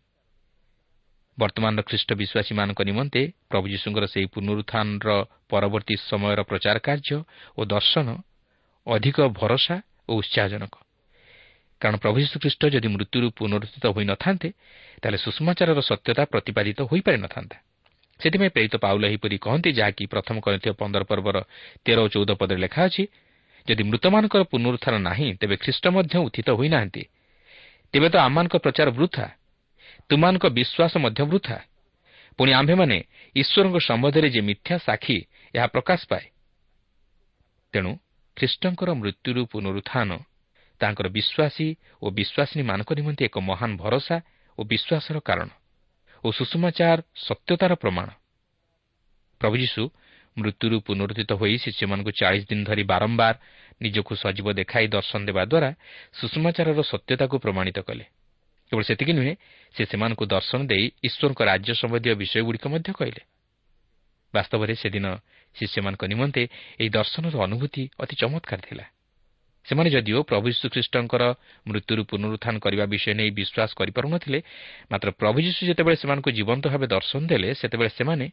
[1.38, 5.10] ବର୍ତ୍ତମାନର ଖ୍ରୀଷ୍ଟ ବିଶ୍ୱାସୀମାନଙ୍କ ନିମନ୍ତେ ପ୍ରଭୁ ଯୀଶୁଙ୍କର ସେହି ପୁନରୁତ୍ଥାନର
[5.50, 7.18] ପରବର୍ତ୍ତୀ ସମୟର ପ୍ରଚାର କାର୍ଯ୍ୟ
[7.58, 8.08] ଓ ଦର୍ଶନ
[8.88, 9.76] ଅଧିକ ଭରସା
[10.10, 10.74] ଓ ଉତ୍ସାହଜନକ।
[11.84, 14.50] କାରଣ ପ୍ରଭୁ ଯୀଶୁଖ୍ରୀଷ୍ଟ ଯଦି ମୃତ୍ୟୁରୁ ପୁନରୁଦ୍ଧିତ ହୋଇନଥାନ୍ତେ
[15.02, 17.58] ତାହେଲେ ସୁଷମାଚାରର ସତ୍ୟତା ପ୍ରତିପାଦିତ ହୋଇପାରିନଥାନ୍ତା
[18.20, 21.38] ସେଥିପାଇଁ ପ୍ରେରିତ ପାଉଲ ଏହିପରି କହନ୍ତି ଯାହାକି ପ୍ରଥମ କରିଥିବା ପନ୍ଦର ପର୍ବର
[21.84, 23.04] ତେର ଓ ଚଉଦ ପଦରେ ଲେଖା ଅଛି
[23.68, 27.04] ଯଦି ମୃତମାନଙ୍କର ପୁନରୁତ୍ଥାନ ନାହିଁ ତେବେ ଖ୍ରୀଷ୍ଟ ମଧ୍ୟ ଉତ୍ଥିତ ହୋଇନାହାନ୍ତି
[27.94, 29.26] ତେବେ ତ ଆମମାନଙ୍କ ପ୍ରଚାର ବୃଥା
[30.10, 31.58] ତୁମାନଙ୍କ ବିଶ୍ୱାସ ମଧ୍ୟ ବୃଥା।
[32.40, 32.98] ପୁଣି ଆମ୍ଭେମାନେ
[33.36, 35.18] ଈଶ୍ୱରଙ୍କ ସମ୍ବନ୍ଧରେ ଯେ ମିଥ୍ୟା ସାକ୍ଷୀ
[35.54, 36.26] ଏହା ପ୍ରକାଶ ପାଏ।
[37.74, 37.92] ତେଣୁ
[38.38, 40.10] ଖ୍ରୀଷ୍ଟଙ୍କର ମୃତ୍ୟୁରୁ ପୁନରୁତ୍ଥାନ
[40.80, 41.68] ତାଙ୍କର ବିଶ୍ୱାସୀ
[42.02, 44.18] ଓ ବିଶ୍ୱାସିନୀମାନଙ୍କ ନିମନ୍ତେ ଏକ ମହାନ ଭରସା
[44.58, 45.50] ଓ ବିଶ୍ୱାସର କାରଣ
[46.24, 48.08] ଓ ସୁଷମାଚାର ସତ୍ୟତାର ପ୍ରମାଣ।
[49.42, 49.84] ପ୍ରଭୁ ଯୀଶୁ
[50.38, 53.36] ମୃତ୍ୟୁରୁ ପୁନରୁଦ୍ଧିତ ହୋଇ ଶିଷ୍ୟମାନଙ୍କୁ ଚାଳିଶ ଦିନ ଧରି ବାରମ୍ବାର
[53.82, 55.70] ନିଜକୁ ସଜୀବ ଦେଖାଇ ଦର୍ଶନ ଦେବା ଦ୍ୱାରା
[56.14, 58.06] ସୁଷମାଚାରର ସତ୍ୟତାକୁ ପ୍ରମାଣିତ କଲେ।
[58.72, 59.34] କେବଳ ସେତିକି ନୁହେଁ
[59.76, 63.22] ସେ ସେମାନଙ୍କୁ ଦର୍ଶନ ଦେଇ ଈଶ୍ୱରଙ୍କ ରାଜ୍ୟ ସମ୍ବନ୍ଧୀୟ ବିଷୟଗୁଡ଼ିକ ମଧ୍ୟ କହିଲେ।
[64.34, 65.06] ବାସ୍ତବରେ ସେଦିନ
[65.56, 66.44] ଶିଷ୍ୟମାନଙ୍କ ନିମନ୍ତେ
[66.82, 68.86] ଏହି ଦର୍ଶନର ଅନୁଭୂତି ଅତି ଚମତ୍କାର ଥିଲା।
[69.66, 71.24] ସେମାନେ ଯଦିଓ ପ୍ରଭୁ ଯୀଶୁଖ୍ରୀଷ୍ଟଙ୍କର
[71.68, 74.40] ମୃତ୍ୟୁରୁ ପୁନରୁତ୍ଥାନ କରିବା ବିଷୟ ନେଇ ବିଶ୍ୱାସ କରିପାରୁନଥିଲେ
[74.92, 78.26] ମାତ୍ର ପ୍ରଭୁ ଯୀଶୁ ଯେତେବେଳେ ସେମାନଙ୍କୁ ଜୀବନ୍ତ ଭାବେ ଦର୍ଶନ ଦେଲେ ସେତେବେଳେ ସେମାନେ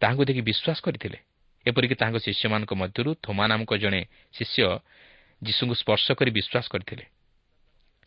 [0.00, 1.18] ତାହାଙ୍କୁ ଦେଖି ବିଶ୍ୱାସ କରିଥିଲେ।
[1.66, 4.00] ଏପରିକି ତାଙ୍କ ଶିଷ୍ୟମାନଙ୍କ ମଧ୍ୟରୁ ଥୋମା ନାମକ ଜଣେ
[4.32, 4.62] ଶିଷ୍ୟ
[5.42, 7.04] ଯୀଶୁଙ୍କୁ ସ୍ପର୍ଶ କରି ବିଶ୍ୱାସ କରିଥିଲେ।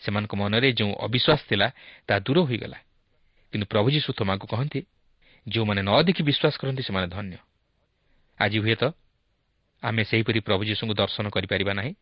[0.02, 1.68] ସେମାନଙ୍କ ମନରେ ଯେଉଁ ଅବିଶ୍ୱାସ ଥିଲା
[2.08, 2.80] ତାହା ଦୂର ହୋଇଗଲା।
[3.54, 4.80] କିନ୍ତୁ ପ୍ରଭୁ ଯୀଶୁ ଥୋମାଙ୍କୁ କହନ୍ତି
[5.48, 7.38] ଯେଉଁମାନେ ନ ଦେଖି ବିଶ୍ୱାସ କରନ୍ତି ସେମାନେ ଧନ୍ୟ।
[8.40, 8.84] ଆଜି ହୁଏତ
[9.84, 11.94] ଆମେ ସେହିପରି ପ୍ରଭୁ ଯୀଶୁଙ୍କୁ ଦର୍ଶନ କରିପାରିବା ନାହିଁ।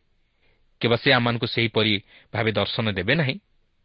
[0.80, 1.94] କେବଳ ସେ ଆମମାନଙ୍କୁ ସେହିପରି
[2.32, 3.36] ଭାବେ ଦର୍ଶନ ଦେବେ ନାହିଁ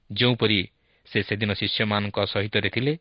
[0.10, 0.60] ଯେଉଁପରି
[1.08, 2.94] ସେ ସେଦିନ ଶିଷ୍ୟମାନଙ୍କ ସହିତରେ ଥିଲେ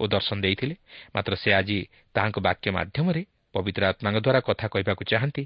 [0.00, 0.74] ଓ ଦର୍ଶନ ଦେଇଥିଲେ
[1.14, 1.78] ମାତ୍ର ସେ ଆଜି
[2.14, 3.22] ତାହାଙ୍କ ବାକ୍ୟ ମାଧ୍ୟମରେ
[3.54, 5.44] ପବିତ୍ର ଆତ୍ମାଙ୍କ ଦ୍ୱାରା କଥା କହିବାକୁ ଚାହାନ୍ତି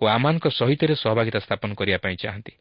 [0.00, 2.54] ଓ ଆମମାନଙ୍କ ସହିତରେ ସହଭାଗିତା ସ୍ଥାପନ କରିବା ପାଇଁ ଚାହାନ୍ତି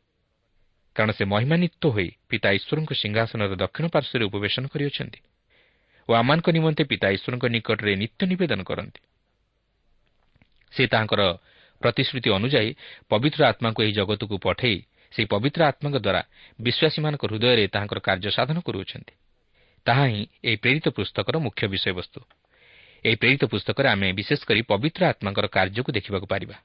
[0.95, 5.19] କାରଣ ସେ ମହିମାନିତ୍ୱ ହୋଇ ପିତା ଈଶ୍ୱରଙ୍କ ସିଂହାସନର ଦକ୍ଷିଣ ପାର୍ଶ୍ୱରେ ଉପବେଶନ କରିଅଛନ୍ତି
[6.09, 9.01] ଓ ଆମମାନଙ୍କ ନିମନ୍ତେ ପିତା ଈଶ୍ୱରଙ୍କ ନିକଟରେ ନିତ୍ୟ ନିବେଦନ କରନ୍ତି
[10.73, 11.21] ସେ ତାଙ୍କର
[11.83, 12.71] ପ୍ରତିଶ୍ରୁତି ଅନୁଯାୟୀ
[13.09, 14.77] ପବିତ୍ର ଆତ୍ମାଙ୍କୁ ଏହି ଜଗତକୁ ପଠାଇ
[15.13, 16.21] ସେହି ପବିତ୍ର ଆତ୍ମାଙ୍କ ଦ୍ୱାରା
[16.59, 19.13] ବିଶ୍ୱାସୀମାନଙ୍କ ହୃଦୟରେ ତାହାଙ୍କର କାର୍ଯ୍ୟ ସାଧନ କରୁଅଛନ୍ତି।
[19.85, 22.19] ତାହା ହିଁ ଏହି ପ୍ରେରିତ ପୁସ୍ତକର ମୁଖ୍ୟ ବିଷୟବସ୍ତୁ।
[23.05, 26.57] ଏହି ପ୍ରେରିତ ପୁସ୍ତକରେ ଆମେ ବିଶେଷ କରି ପବିତ୍ର ଆତ୍ମାଙ୍କର କାର୍ଯ୍ୟକୁ ଦେଖିବାକୁ ପାରିବା।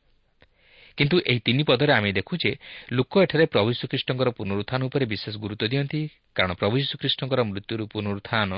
[0.99, 2.53] କିନ୍ତୁ ଏହି ତିନି ପଦରେ ଆମେ ଦେଖୁ ଯେ
[2.93, 6.01] ଲୋକ ଏଠାରେ ପ୍ରଭୁ ଶ୍ରୀଖ୍ରୀଷ୍ଟଙ୍କର ପୁନରୁତ୍ଥାନ ଉପରେ ବିଶେଷ ଗୁରୁତ୍ୱ ଦିଅନ୍ତି
[6.35, 8.51] କାରଣ ପ୍ରଭୁ ଶ୍ରୀଖ୍ରୀଷ୍ଟଙ୍କର ମୃତ୍ୟୁରୁ ପୁନରୁତ୍ଥାନ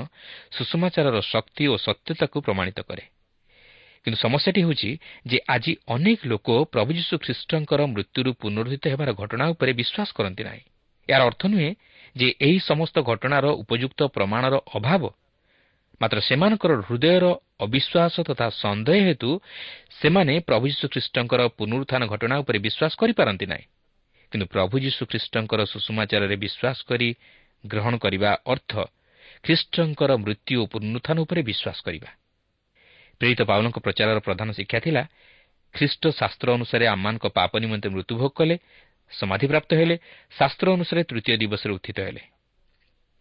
[0.51, 3.03] ସୁଷମାଚାରର ଶକ୍ତି ଓ ସତ୍ୟତାକୁ ପ୍ରମାଣିତ କରେ।
[4.05, 4.91] କିନ୍ତୁ ସମସ୍ୟାଟି ହେଉଛି
[5.25, 10.63] ଯେ ଆଜି ଅନେକ ଲୋକ ପ୍ରଭୁ ଯୀଶୁ ଖ୍ରୀଷ୍ଟଙ୍କର ମୃତ୍ୟୁରୁ ପୁନରୁଦ୍ଧିତ ହେବାର ଘଟଣା ଉପରେ ବିଶ୍ୱାସ କରନ୍ତି ନାହିଁ
[11.09, 11.69] ଏହାର ଅର୍ଥ ନୁହେଁ
[12.15, 15.03] ଯେ ଏହି ସମସ୍ତ ଘଟଣାର ଉପଯୁକ୍ତ ପ୍ରମାଣର ଅଭାବ
[16.01, 17.25] ମାତ୍ର ସେମାନଙ୍କର ହୃଦୟର
[17.65, 19.29] ଅବିଶ୍ୱାସ ତଥା ସନ୍ଦେହ ହେତୁ
[19.99, 23.65] ସେମାନେ ପ୍ରଭୁ ଯୀଶୁ ଖ୍ରୀଷ୍ଟଙ୍କର ପୁନରୁତ୍ଥାନ ଘଟଣା ଉପରେ ବିଶ୍ୱାସ କରିପାରନ୍ତି ନାହିଁ
[24.31, 27.09] କିନ୍ତୁ ପ୍ରଭୁ ଯୀଶୁ ଖ୍ରୀଷ୍ଟଙ୍କର ସୁଷମାଚାରରେ ବିଶ୍ୱାସ କରି
[27.63, 28.71] ଗ୍ରହଣ କରିବା ଅର୍ଥ
[29.43, 32.09] ଖ୍ରୀଷ୍ଟଙ୍କର ମୃତ୍ୟୁ ଓ ପୁନରୁତ୍ଥାନ ଉପରେ ବିଶ୍ୱାସ କରିବା
[33.21, 35.03] ପ୍ରେରିତ ପାଉଲଙ୍କ ପ୍ରଚାରର ପ୍ରଧାନ ଶିକ୍ଷା ଥିଲା
[35.75, 38.55] ଖ୍ରୀଷ୍ଟ ଶାସ୍ତ୍ର ଅନୁସାରେ ଆମମାନଙ୍କ ପାପ ନିମନ୍ତେ ମୃତ୍ୟୁଭୋଗ କଲେ
[39.11, 39.95] ସମାଧିପ୍ରାପ୍ତ ହେଲେ
[40.31, 42.23] ଶାସ୍ତ୍ର ଅନୁସାରେ ତୃତୀୟ ଦିବସରେ ଉତ୍ଥିତ ହେଲେ।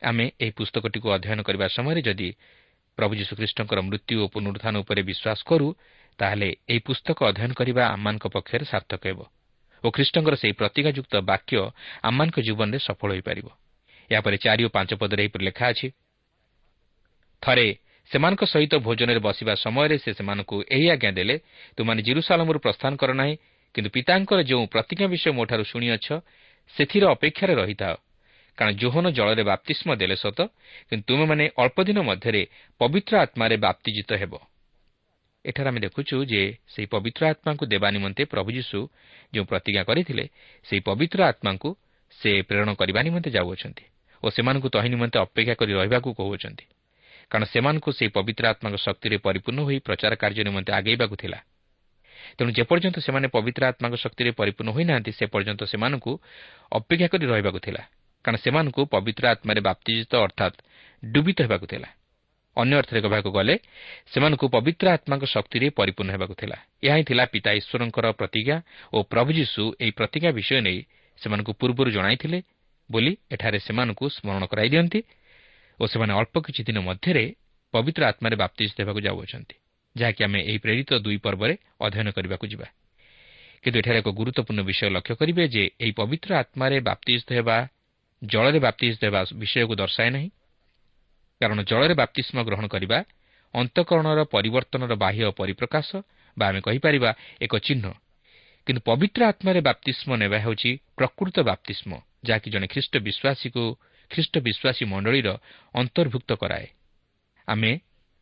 [0.02, 2.28] ଆମେ ଏହି ପୁସ୍ତକଟିକୁ ଅଧ୍ୟୟନ କରିବା ସମୟରେ ଯଦି
[2.98, 5.68] ପ୍ରଭୁ ଯୀଶୁଖ୍ରୀଷ୍ଟଙ୍କର ମୃତ୍ୟୁ ଓ ପୁନରୁତ୍ଥାନ ଉପରେ ବିଶ୍ୱାସ କରୁ
[6.18, 9.20] ତାହେଲେ ଏହି ପୁସ୍ତକ ଅଧ୍ୟୟନ କରିବା ଆମମାନଙ୍କ ପକ୍ଷରେ ସାର୍ଥକ ହେବ
[9.84, 11.54] ଓ ଖ୍ରୀଷ୍ଟଙ୍କର ସେହି ପ୍ରତିଜ୍ଞାଯୁକ୍ତ ବାକ୍ୟ
[12.08, 13.46] ଆମମାନଙ୍କ ଜୀବନରେ ସଫଳ ହୋଇପାରିବ।
[14.10, 15.88] ଏହାପରେ ଚାରି ଓ ପାଞ୍ଚ ପଦରେ ଏହିପରି ଲେଖା ଅଛି
[17.42, 17.66] ଥରେ
[18.10, 21.36] ସେମାନଙ୍କ ସହିତ ଭୋଜନରେ ବସିବା ସମୟରେ ସେ ସେମାନଙ୍କୁ ଏହି ଆଜ୍ଞା ଦେଲେ
[21.78, 23.34] ତୁମାନେ ଜିରୁସାଲମରୁ ପ୍ରସ୍ଥାନ କର ନାହିଁ
[23.74, 26.06] କିନ୍ତୁ ପିତାଙ୍କର ଯେଉଁ ପ୍ରତିଜ୍ଞା ବିଷୟ ମୋଠାରୁ ଶୁଣିଅଛ
[26.74, 27.94] ସେଥିର ଅପେକ୍ଷାରେ ରହିଥାଅ।
[28.58, 30.38] କାରଣ ଜୋହନ ଜଳରେ ବାପ୍ତିଷ୍ମ ଦେଲେ ସତ
[30.88, 32.42] କିନ୍ତୁ ତୁମେମାନେ ଅଳ୍ପ ଦିନ ମଧ୍ୟରେ
[32.80, 34.32] ପବିତ୍ର ଆତ୍ମାରେ ବାପ୍ତିଜିତ ହେବ।
[35.44, 36.42] ଏଠାରେ ଆମେ ଦେଖୁଛୁ ଯେ
[36.72, 38.78] ସେହି ପବିତ୍ର ଆତ୍ମାଙ୍କୁ ଦେବା ନିମନ୍ତେ ପ୍ରଭୁ ଯୀଶୁ
[39.34, 40.24] ଯେଉଁ ପ୍ରତିଜ୍ଞା କରିଥିଲେ
[40.66, 41.70] ସେହି ପବିତ୍ର ଆତ୍ମାଙ୍କୁ
[42.18, 43.84] ସେ ପ୍ରେରଣ କରିବା ନିମନ୍ତେ ଯାଉଅଛନ୍ତି
[44.22, 46.64] ଓ ସେମାନଙ୍କୁ ତହିଁ ନିମନ୍ତେ ଅପେକ୍ଷା କରି ରହିବାକୁ କହୁଅଛନ୍ତି।
[47.30, 51.38] କାରଣ ସେମାନଙ୍କୁ ସେହି ପବିତ୍ର ଆତ୍ମାଙ୍କ ଶକ୍ତିରେ ପରିପୂର୍ଣ୍ଣ ହୋଇ ପ୍ରଚାର କାର୍ଯ୍ୟ ନିମନ୍ତେ ଆଗେଇବାକୁ ଥିଲା।
[52.36, 56.12] ତେଣୁ ଯେପର୍ଯ୍ୟନ୍ତ ସେମାନେ ପବିତ୍ର ଆତ୍ମାଙ୍କ ଶକ୍ତିରେ ପରିପୂର୍ଣ୍ଣ ହୋଇନାହାନ୍ତି ସେ ପର୍ଯ୍ୟନ୍ତ ସେମାନଙ୍କୁ
[56.78, 57.82] ଅପେକ୍ଷା କରି ରହିବାକୁ ଥିଲା।
[58.24, 60.56] କାରଣ ସେମାନଙ୍କୁ ପବିତ୍ର ଆତ୍ମାରେ ବାପ୍ତିଜିତ ଅର୍ଥାତ୍
[61.02, 61.88] ଡୁବିତ ହେବାକୁ ଥିଲା।
[62.56, 63.54] ଅନ୍ୟ ଅର୍ଥରେ କହିବାକୁ ଗଲେ
[64.12, 68.56] ସେମାନଙ୍କୁ ପବିତ୍ର ଆତ୍ମାଙ୍କ ଶକ୍ତିରେ ପରିପୂର୍ଣ୍ଣ ହେବାକୁ ଥିଲା। ଏହା ହିଁ ଥିଲା ପିତା ଈଶ୍ୱରଙ୍କର ପ୍ରତିଜ୍ଞା
[68.94, 70.78] ଓ ପ୍ରଭୁ ଯୀଶୁ ଏହି ପ୍ରତିଜ୍ଞା ବିଷୟ ନେଇ
[71.20, 72.38] ସେମାନଙ୍କୁ ପୂର୍ବରୁ ଜଣାଇଥିଲେ
[72.90, 75.00] ବୋଲି ଏଠାରେ ସେମାନଙ୍କୁ ସ୍ମରଣ କରାଇ ଦିଅନ୍ତି।
[75.80, 77.24] ଓ ସେମାନେ ଅଳ୍ପ କିଛି ଦିନ ମଧ୍ୟରେ
[77.74, 79.56] ପବିତ୍ର ଆତ୍ମାରେ ବାପ୍ତିଜିତ ହେବାକୁ ଯାଉଅଛନ୍ତି
[79.96, 82.66] ଯାହାକି ଆମେ ଏହି ପ୍ରେରିତ ଦୁଇ ପର୍ବରେ ଅଧ୍ୟୟନ କରିବାକୁ ଯିବା।
[83.62, 87.56] କିନ୍ତୁ ଏଠାରେ ଏକ ଗୁରୁତ୍ୱପୂର୍ଣ୍ଣ ବିଷୟ ଲକ୍ଷ୍ୟ କରିବେ ଯେ ଏହି ପବିତ୍ର ଆତ୍ମାରେ ବାପ୍ତିଜିତ ହେବା
[88.22, 90.28] ଜଳରେ ବାପ୍ତିସ୍ ଦେବା ବିଷୟକୁ ଦର୍ଶାଏ ନାହିଁ।
[91.40, 92.98] କାରଣ ଜଳରେ ବାପ୍ତିସ୍ମ ଗ୍ରହଣ କରିବା
[93.54, 95.88] ଅନ୍ତଃକରଣର ପରିବର୍ତ୍ତନର ବାହ୍ୟ ପରିପ୍ରକାଶ
[96.36, 97.84] ବା ଆମେ କହିପାରିବା ଏକ ଚିହ୍ନ।
[98.66, 101.90] କିନ୍ତୁ ପବିତ୍ର ଆତ୍ମାରେ ବାପ୍ତିସ୍ମ ନେବା ହେଉଛି ପ୍ରକୃତ ବାପ୍ତିସ୍ମ
[102.26, 103.64] ଯାହାକି ଜଣେ ଖ୍ରୀଷ୍ଟ ବିଶ୍ୱାସୀକୁ
[104.10, 105.28] ଖ୍ରୀଷ୍ଟ ବିଶ୍ୱାସୀ ମଣ୍ଡଳୀର
[105.74, 106.66] ଅନ୍ତର୍ଭୁକ୍ତ କରାଏ
[107.48, 107.72] ଆମେ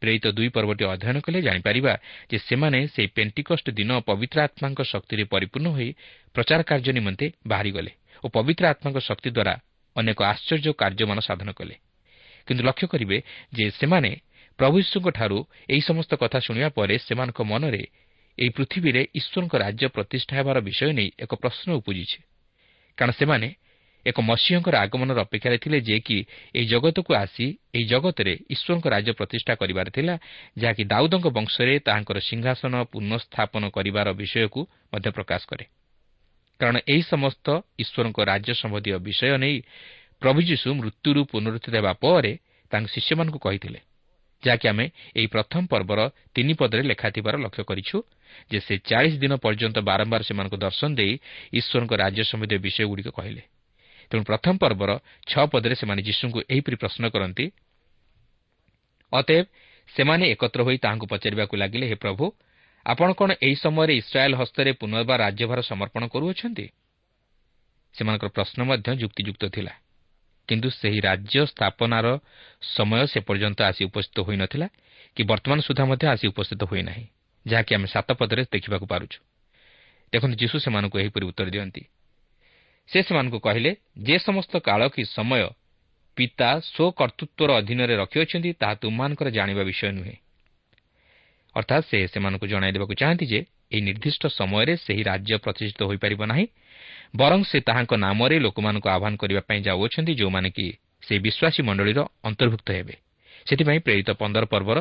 [0.03, 1.93] ପ୍ରେରିତ ଦୁଇ ପର୍ବଟି ଅଧ୍ୟୟନ କଲେ ଜାଣିପାରିବା
[2.31, 5.91] ଯେ ସେମାନେ ସେହି ପେଣ୍ଟିକଷ୍ଟ ଦିନ ପବିତ୍ର ଆତ୍ମାଙ୍କ ଶକ୍ତିରେ ପରିପୂର୍ଣ୍ଣ ହୋଇ
[6.35, 7.93] ପ୍ରଚାର କାର୍ଯ୍ୟ ନିମନ୍ତେ ବାହାରିଗଲେ
[8.25, 9.55] ଓ ପବିତ୍ର ଆତ୍ମାଙ୍କ ଶକ୍ତି ଦ୍ୱାରା
[9.97, 11.75] ଅନେକ ଆଶ୍ଚର୍ଯ୍ୟ କାର୍ଯ୍ୟମାନ ସାଧନ କଲେ।
[12.47, 13.19] କିନ୍ତୁ ଲକ୍ଷ୍ୟ କରିବେ
[13.53, 14.11] ଯେ ସେମାନେ
[14.59, 15.39] ପ୍ରଭୁ ଯୀଶୁଙ୍କଠାରୁ
[15.71, 17.83] ଏହି ସମସ୍ତ କଥା ଶୁଣିବା ପରେ ସେମାନଙ୍କ ମନରେ
[18.39, 22.19] ଏହି ପୃଥିବୀରେ ଈଶ୍ୱରଙ୍କ ରାଜ୍ୟ ପ୍ରତିଷ୍ଠା ହେବାର ବିଷୟ ନେଇ ଏକ ପ୍ରଶ୍ନ ଉପୁଜିଛି।
[22.99, 23.49] କାରଣ ସେମାନେ
[24.09, 26.19] ଏକ ମସିହଙ୍କର ଆଗମନର ଅପେକ୍ଷାରେ ଥିଲେ ଯେ କି
[26.55, 30.15] ଏହି ଜଗତକୁ ଆସି ଏହି ଜଗତରେ ଈଶ୍ୱରଙ୍କ ରାଜ୍ୟ ପ୍ରତିଷ୍ଠା କରିବାର ଥିଲା
[30.59, 34.61] ଯାହାକି ଦାଉଦଙ୍କ ବଂଶରେ ତାହାଙ୍କର ସିଂହାସନ ପୁନଃସ୍ଥାପନ କରିବାର ବିଷୟକୁ
[34.93, 35.65] ମଧ୍ୟ ପ୍ରକାଶ କରେ।
[36.61, 37.47] କାରଣ ଏହି ସମସ୍ତ
[37.83, 39.57] ଈଶ୍ୱରଙ୍କ ରାଜ୍ୟ ସମ୍ବନ୍ଧୀୟ ବିଷୟ ନେଇ
[40.23, 42.33] ପ୍ରଭୁ ଯୀଶୁ ମୃତ୍ୟୁରୁ ପୁନରୁତ୍ଥିତ ହେବା ପରେ
[42.73, 43.81] ତାଙ୍କ ଶିଷ୍ୟମାନଙ୍କୁ କହିଥିଲେ
[44.43, 44.87] ଯାହାକି ଆମେ
[45.19, 46.01] ଏହି ପ୍ରଥମ ପର୍ବର
[46.35, 47.97] ତିନି ପଦରେ ଲେଖାଥିବାର ଲକ୍ଷ୍ୟ କରିଛୁ
[48.51, 51.13] ଯେ ସେ ଚାଳିଶ ଦିନ ପର୍ଯ୍ୟନ୍ତ ବାରମ୍ବାର ସେମାନଙ୍କୁ ଦର୍ଶନ ଦେଇ
[51.59, 53.43] ଈଶ୍ୱରଙ୍କ ରାଜ୍ୟ ସମ୍ବନ୍ଧୀୟ ବିଷୟଗୁଡ଼ିକ କହିଲେ।
[54.11, 54.91] ତେଣୁ ପ୍ରଥମ ପର୍ବର
[55.31, 57.47] ଛଅ ପଦରେ ସେମାନେ ଯୀଶୁଙ୍କୁ ଏହିପରି ପ୍ରଶ୍ନ କରନ୍ତି
[59.13, 59.45] ଅତଏବ
[59.89, 62.25] ସେମାନେ ଏକତ୍ର ହୋଇ ତାହାଙ୍କୁ ପଚାରିବାକୁ ଲାଗିଲେ ହେ ପ୍ରଭୁ
[62.87, 66.67] ଆପଣ କ'ଣ ଏହି ସମୟରେ ଇସ୍ରାଏଲ୍ ହସ୍ତରେ ପୁନର୍ବାର ରାଜ୍ୟଭାର ସମର୍ପଣ କରୁଅଛନ୍ତି?
[67.95, 69.73] ସେମାନଙ୍କର ପ୍ରଶ୍ନ ମଧ୍ୟ ଯୁକ୍ତିଯୁକ୍ତ ଥିଲା।
[70.49, 72.07] କିନ୍ତୁ ସେହି ରାଜ୍ୟ ସ୍ଥାପନାର
[72.75, 74.69] ସମୟ ସେ ପର୍ଯ୍ୟନ୍ତ ଆସି ଉପସ୍ଥିତ ହୋଇନଥିଲା
[75.17, 77.05] କି ବର୍ତ୍ତମାନ ସୁଦ୍ଧା ମଧ୍ୟ ଆସି ଉପସ୍ଥିତ ହୋଇନାହିଁ
[77.47, 79.19] ଯାହାକି ଆମେ ସାତ ପଦରେ ଦେଖିବାକୁ ପାରୁଛୁ।
[80.13, 81.83] ଦେଖନ୍ତୁ ଯୀଶୁ ସେମାନଙ୍କୁ ଏହିପରି ଉତ୍ତର ଦିଅନ୍ତି
[82.93, 83.71] ସେ ସେମାନଙ୍କୁ କହିଲେ
[84.03, 85.43] ଯେ ସମସ୍ତ କାଳ କି ସମୟ
[86.17, 90.17] ପିତା ସ୍ୱକର୍ତ୍ତୃତ୍ୱର ଅଧୀନରେ ରଖିଅଛନ୍ତି ତାହା ତୁମମାନଙ୍କର ଜାଣିବା ବିଷୟ ନୁହେଁ।
[91.57, 93.41] ଅର୍ଥାତ୍ ସେ ସେମାନଙ୍କୁ ଜଣାଇ ଦେବାକୁ ଚାହାନ୍ତି ଯେ
[93.73, 96.47] ଏହି ନିର୍ଦ୍ଦିଷ୍ଟ ସମୟରେ ସେହି ରାଜ୍ୟ ପ୍ରତିଷ୍ଠିତ ହୋଇପାରିବ ନାହିଁ
[97.17, 100.67] ବରଂ ସେ ତାହାଙ୍କ ନାମରେ ଲୋକମାନଙ୍କୁ ଆହ୍ୱାନ କରିବା ପାଇଁ ଯାଉଅଛନ୍ତି ଯେଉଁମାନେ କି
[101.03, 102.95] ସେହି ବିଶ୍ୱାସୀ ମଣ୍ଡଳୀର ଅନ୍ତର୍ଭୁକ୍ତ ହେବେ।
[103.47, 104.79] ସେଥିପାଇଁ ପ୍ରେରିତ ପନ୍ଦର ପର୍ବର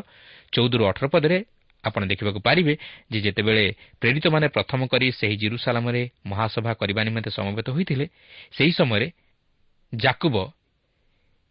[0.54, 1.38] ଚଉଦରୁ ଅଠର ପଦରେ
[1.84, 2.74] ଆପଣ ଦେଖିବାକୁ ପାରିବେ
[3.12, 3.66] ଯେ ଯେତେବେଳେ
[4.02, 8.06] ପ୍ରେରିତମାନେ ପ୍ରଥମ କରି ସେହି ଜିରୁସାଲାମରେ ମହାସଭା କରିବା ନିମନ୍ତେ ସମବେତ ହୋଇଥିଲେ
[8.52, 9.08] ସେହି ସମୟରେ
[9.94, 10.36] ଜାକୁବ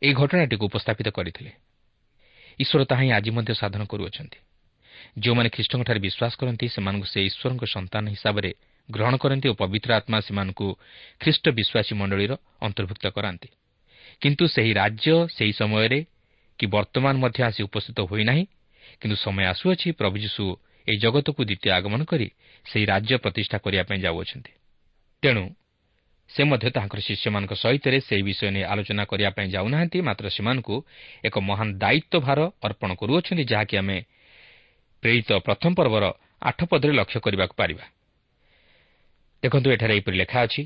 [0.03, 1.51] ଏହି ଘଟଣାଟିକୁ ଉପସ୍ଥାପିତ କରିଥିଲେ।
[2.61, 4.39] ଈଶ୍ୱର ତାହା ହିଁ ଆଜି ମଧ୍ୟ ସାଧନ କରୁଅଛନ୍ତି।
[5.19, 8.51] ଯେଉଁମାନେ ଖ୍ରୀଷ୍ଟଙ୍କଠାରେ ବିଶ୍ୱାସ କରନ୍ତି ସେମାନଙ୍କୁ ସେ ଈଶ୍ୱରଙ୍କ ସନ୍ତାନ ହିସାବରେ
[8.89, 10.67] ଗ୍ରହଣ କରନ୍ତି ଓ ପବିତ୍ର ଆତ୍ମା ସେମାନଙ୍କୁ
[11.21, 13.49] ଖ୍ରୀଷ୍ଟ ବିଶ୍ୱାସୀ ମଣ୍ଡଳୀର ଅନ୍ତର୍ଭୁକ୍ତ କରାନ୍ତି।
[14.21, 15.99] କିନ୍ତୁ ସେହି ରାଜ୍ୟ ସେହି ସମୟରେ
[16.59, 18.45] କି ବର୍ତ୍ତମାନ ମଧ୍ୟ ଆସି ଉପସ୍ଥିତ ହୋଇନାହିଁ
[19.01, 20.45] କିନ୍ତୁ ସମୟ ଆସୁଅଛି ପ୍ରଭୁ ଯୀଶୁ
[20.89, 22.29] ଏହି ଜଗତକୁ ଦ୍ୱିତୀୟ ଆଗମନ କରି
[22.67, 24.53] ସେହି ରାଜ୍ୟ ପ୍ରତିଷ୍ଠା କରିବା ପାଇଁ ଯାଉଅଛନ୍ତି।
[25.23, 25.45] ତେଣୁ
[26.31, 30.77] ସେ ମଧ୍ୟ ତାଙ୍କର ଶିଷ୍ୟମାନଙ୍କ ସହିତ ସେହି ବିଷୟ ନେଇ ଆଲୋଚନା କରିବା ପାଇଁ ଯାଉନାହାନ୍ତି ମାତ୍ର ସେମାନଙ୍କୁ
[31.25, 33.99] ଏକ ମହାନ ଦାୟିତ୍ୱ ଭାର ଅର୍ପଣ କରୁଅଛନ୍ତି ଯାହାକି ଆମେ
[35.03, 36.05] ପ୍ରେରିତ ପ୍ରଥମ ପର୍ବର
[36.43, 37.85] ଆଠ ପଦରେ ଲକ୍ଷ୍ୟ କରିବାକୁ ପାରିବା।
[39.43, 40.63] ଦେଖନ୍ତୁ ଏଠାରେ ଏହିପରି ଲେଖା ଅଛି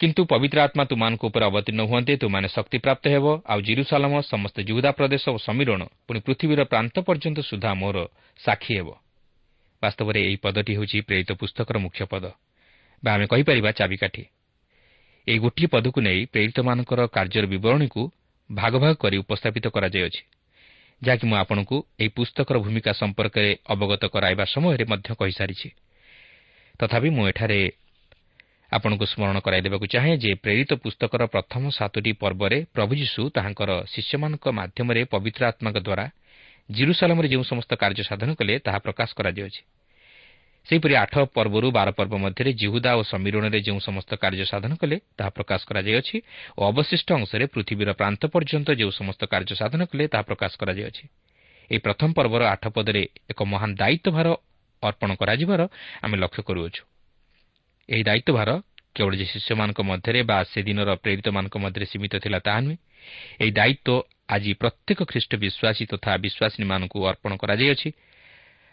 [0.00, 5.24] କିନ୍ତୁ ପବିତ୍ର ଆତ୍ମା ତୁମାନଙ୍କ ଉପରେ ଅବତୀର୍ଣ୍ଣ ହୁଅନ୍ତେ ତୁମାନେ ଶକ୍ତିପ୍ରାପ୍ତ ହେବ ଆଉ ଜିରୁସାଲମ ସମସ୍ତ ଜୁହୁଦା ପ୍ରଦେଶ
[5.30, 7.96] ଓ ସମୀରଣ ପୁଣି ପୃଥିବୀର ପ୍ରାନ୍ତ ପର୍ଯ୍ୟନ୍ତ ସୁଦ୍ଧା ମୋର
[8.40, 8.88] ସାକ୍ଷୀ ହେବ
[9.82, 12.24] ବାସ୍ତବରେ ଏହି ପଦଟି ହେଉଛି ପ୍ରେରିତ ପୁସ୍ତକର ମୁଖ୍ୟ ପଦ
[13.02, 14.24] ବା ଆମେ କହିପାରିବା ଚାବିକାଠି
[15.26, 18.02] ଏହି ଗୋଟିଏ ପଦକୁ ନେଇ ପ୍ରେରିତମାନଙ୍କର କାର୍ଯ୍ୟର ବିବରଣୀକୁ
[18.50, 20.22] ଭାଗ ଭାଗ କରି ଉପସ୍ଥାପିତ କରାଯାଇଅଛି
[21.02, 25.68] ଯାହାକି ମୁଁ ଆପଣଙ୍କୁ ଏହି ପୁସ୍ତକର ଭୂମିକା ସମ୍ପର୍କରେ ଅବଗତ କରାଇବା ସମୟରେ ମଧ୍ୟ କହିସାରିଛି
[26.80, 27.58] ତଥାପି ମୁଁ ଏଠାରେ
[28.76, 35.02] ଆପଣଙ୍କୁ ସ୍ମରଣ କରାଇଦେବାକୁ ଚାହେଁ ଯେ ପ୍ରେରିତ ପୁସ୍ତକର ପ୍ରଥମ ସାତୋଟି ପର୍ବରେ ପ୍ରଭୁ ଯୀଶୁ ତାହାଙ୍କର ଶିଷ୍ୟମାନଙ୍କ ମାଧ୍ୟମରେ
[35.12, 36.04] ପବିତ୍ର ଆତ୍ମାଙ୍କ ଦ୍ୱାରା
[36.68, 39.62] ଜିରୁସାଲାମରେ ଯେଉଁ ସମସ୍ତ କାର୍ଯ୍ୟ ସାଧନ କଲେ ତାହା ପ୍ରକାଶ କରାଯାଉଛି।
[40.66, 45.30] ସେହିପରି ଆଠ ପର୍ବରୁ ବାର ପର୍ବ ମଧ୍ୟରେ ଜିହୁଦା ଓ ସମୀରଣରେ ଯେଉଁ ସମସ୍ତ କାର୍ଯ୍ୟ ସାଧନ କଲେ ତାହା
[45.36, 46.16] ପ୍ରକାଶ କରାଯାଇଅଛି
[46.58, 51.04] ଓ ଅବଶିଷ୍ଟ ଅଂଶରେ ପୃଥିବୀର ପ୍ରାନ୍ତ ପର୍ଯ୍ୟନ୍ତ ଯେଉଁ ସମସ୍ତ କାର୍ଯ୍ୟ ସାଧନ କଲେ ତାହା ପ୍ରକାଶ କରାଯାଇଅଛି
[51.70, 54.28] ଏହି ପ୍ରଥମ ପର୍ବର ଆଠ ପଦରେ ଏକ ମହାନ ଦାୟିତ୍ୱଭାର
[54.82, 55.60] ଅର୍ପଣ କରାଯିବାର
[56.04, 56.82] ଆମେ ଲକ୍ଷ୍ୟ କରୁଅଛୁ।
[57.88, 58.50] ଏହି ଦାୟିତ୍ୱଭାର
[58.96, 62.78] କେବଳ ଯେ ଶିଷ୍ୟମାନଙ୍କ ମଧ୍ୟରେ ବା ସେଦିନର ପ୍ରେରିତମାନଙ୍କ ମଧ୍ୟରେ ସୀମିତ ଥିଲା ତାହା ନୁହେଁ
[63.42, 67.88] ଏହି ଦାୟିତ୍ୱ ଆଜି ପ୍ରତ୍ୟେକ ଖ୍ରୀଷ୍ଟ ବିଶ୍ୱାସୀ ତଥା ବିଶ୍ୱାସୀମାନଙ୍କୁ ଅର୍ପଣ କରାଯାଇଅଛି।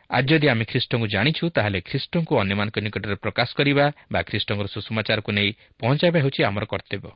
[0.09, 5.49] ଆଜି ଯଦି ଆମେ ଖ୍ରୀଷ୍ଟଙ୍କୁ ଜାଣିଛୁ ତାହେଲେ ଖ୍ରୀଷ୍ଟଙ୍କୁ ଅନ୍ୟମାନଙ୍କ ନିକଟରେ ପ୍ରକାଶ କରିବା ବା ଖ୍ରୀଷ୍ଟଙ୍କର ସୁଷମାଚାରକୁ ନେଇ
[5.79, 7.11] ପହଞ୍ଚାଇବା ହେଉଛି ଆମର କର୍ତ୍ତବ୍ୟ।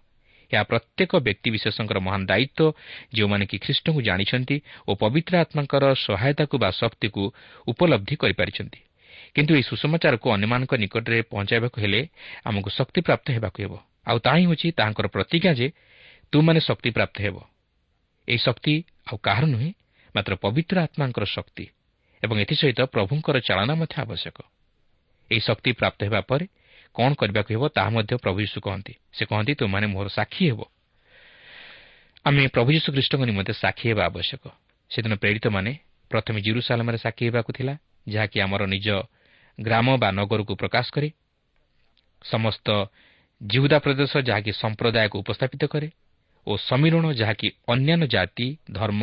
[0.51, 2.75] ଏହା ପ୍ରତ୍ୟେକ ବ୍ୟକ୍ତିବିଶେଷଙ୍କର ମହାନ ଦାୟିତ୍ୱ
[3.15, 7.23] ଯେଉଁମାନେ କି ଖ୍ରୀଷ୍ଟଙ୍କୁ ଜାଣିଛନ୍ତି ଓ ପବିତ୍ର ଆତ୍ମାଙ୍କର ସହାୟତାକୁ ବା ଶକ୍ତିକୁ
[7.67, 8.79] ଉପଲବ୍ଧି କରିପାରିଛନ୍ତି।
[9.35, 12.01] କିନ୍ତୁ ଏହି ସୁଷମାଚାରକୁ ଅନ୍ୟମାନଙ୍କ ନିକଟରେ ପହଞ୍ଚାଇବାକୁ ହେଲେ
[12.45, 13.73] ଆମକୁ ଶକ୍ତିପ୍ରାପ୍ତ ହେବାକୁ ହେବ।
[14.07, 15.67] ଆଉ ତାହା ହେଉଛି ତାହାଙ୍କର ପ୍ରତିଜ୍ଞା ଯେ
[16.33, 17.37] ତୁମାନେ ଶକ୍ତିପ୍ରାପ୍ତ ହେବ।
[18.27, 18.73] ଏହି ଶକ୍ତି
[19.07, 19.69] ଆଉ କାହାର ନୁହେଁ
[20.15, 21.65] ମାତ୍ର ପବିତ୍ର ଆତ୍ମାଙ୍କର ଶକ୍ତି
[22.23, 24.37] ଏବଂ ଏଥିସହିତ ପ୍ରଭୁଙ୍କର ଚାଳନା ମଧ୍ୟ ଆବଶ୍ୟକ।
[25.31, 26.45] ଏହି ଶକ୍ତି ପ୍ରାପ୍ତ ହେବା ପରେ
[26.95, 30.61] କ'ଣ କରିବାକୁ ହେବ ତାହା ମଧ୍ୟ ପ୍ରଭୁ ଯୀଶୁ କହନ୍ତି। ସେ କହନ୍ତି ତୁମାନେ ମୋର ସାକ୍ଷୀ ହେବ।
[32.25, 34.43] ଆମେ ପ୍ରଭୁ ଯୀଶୁ ଖ୍ରୀଷ୍ଟଙ୍କ ନିମନ୍ତେ ସାକ୍ଷୀ ହେବା ଆବଶ୍ୟକ।
[34.91, 35.71] ସେଦିନ ପ୍ରେରିତମାନେ
[36.11, 37.73] ପ୍ରଥମେ ଜିରୁସାଲାମରେ ସାକ୍ଷୀ ହେବାକୁ ଥିଲା
[38.07, 38.87] ଯାହାକି ଆମର ନିଜ
[39.63, 41.09] ଗ୍ରାମ ବା ନଗରକୁ ପ୍ରକାଶ କରେ।
[42.23, 42.67] ସମସ୍ତ
[43.41, 45.89] ଜିହୁଦା ପ୍ରଦେଶ ଯାହାକି ସମ୍ପ୍ରଦାୟକୁ ଉପସ୍ଥାପିତ କରେ
[46.47, 49.01] ଓ ସମୀରଣ ଯାହାକି ଅନ୍ୟାନ୍ୟ ଜାତି ଧର୍ମ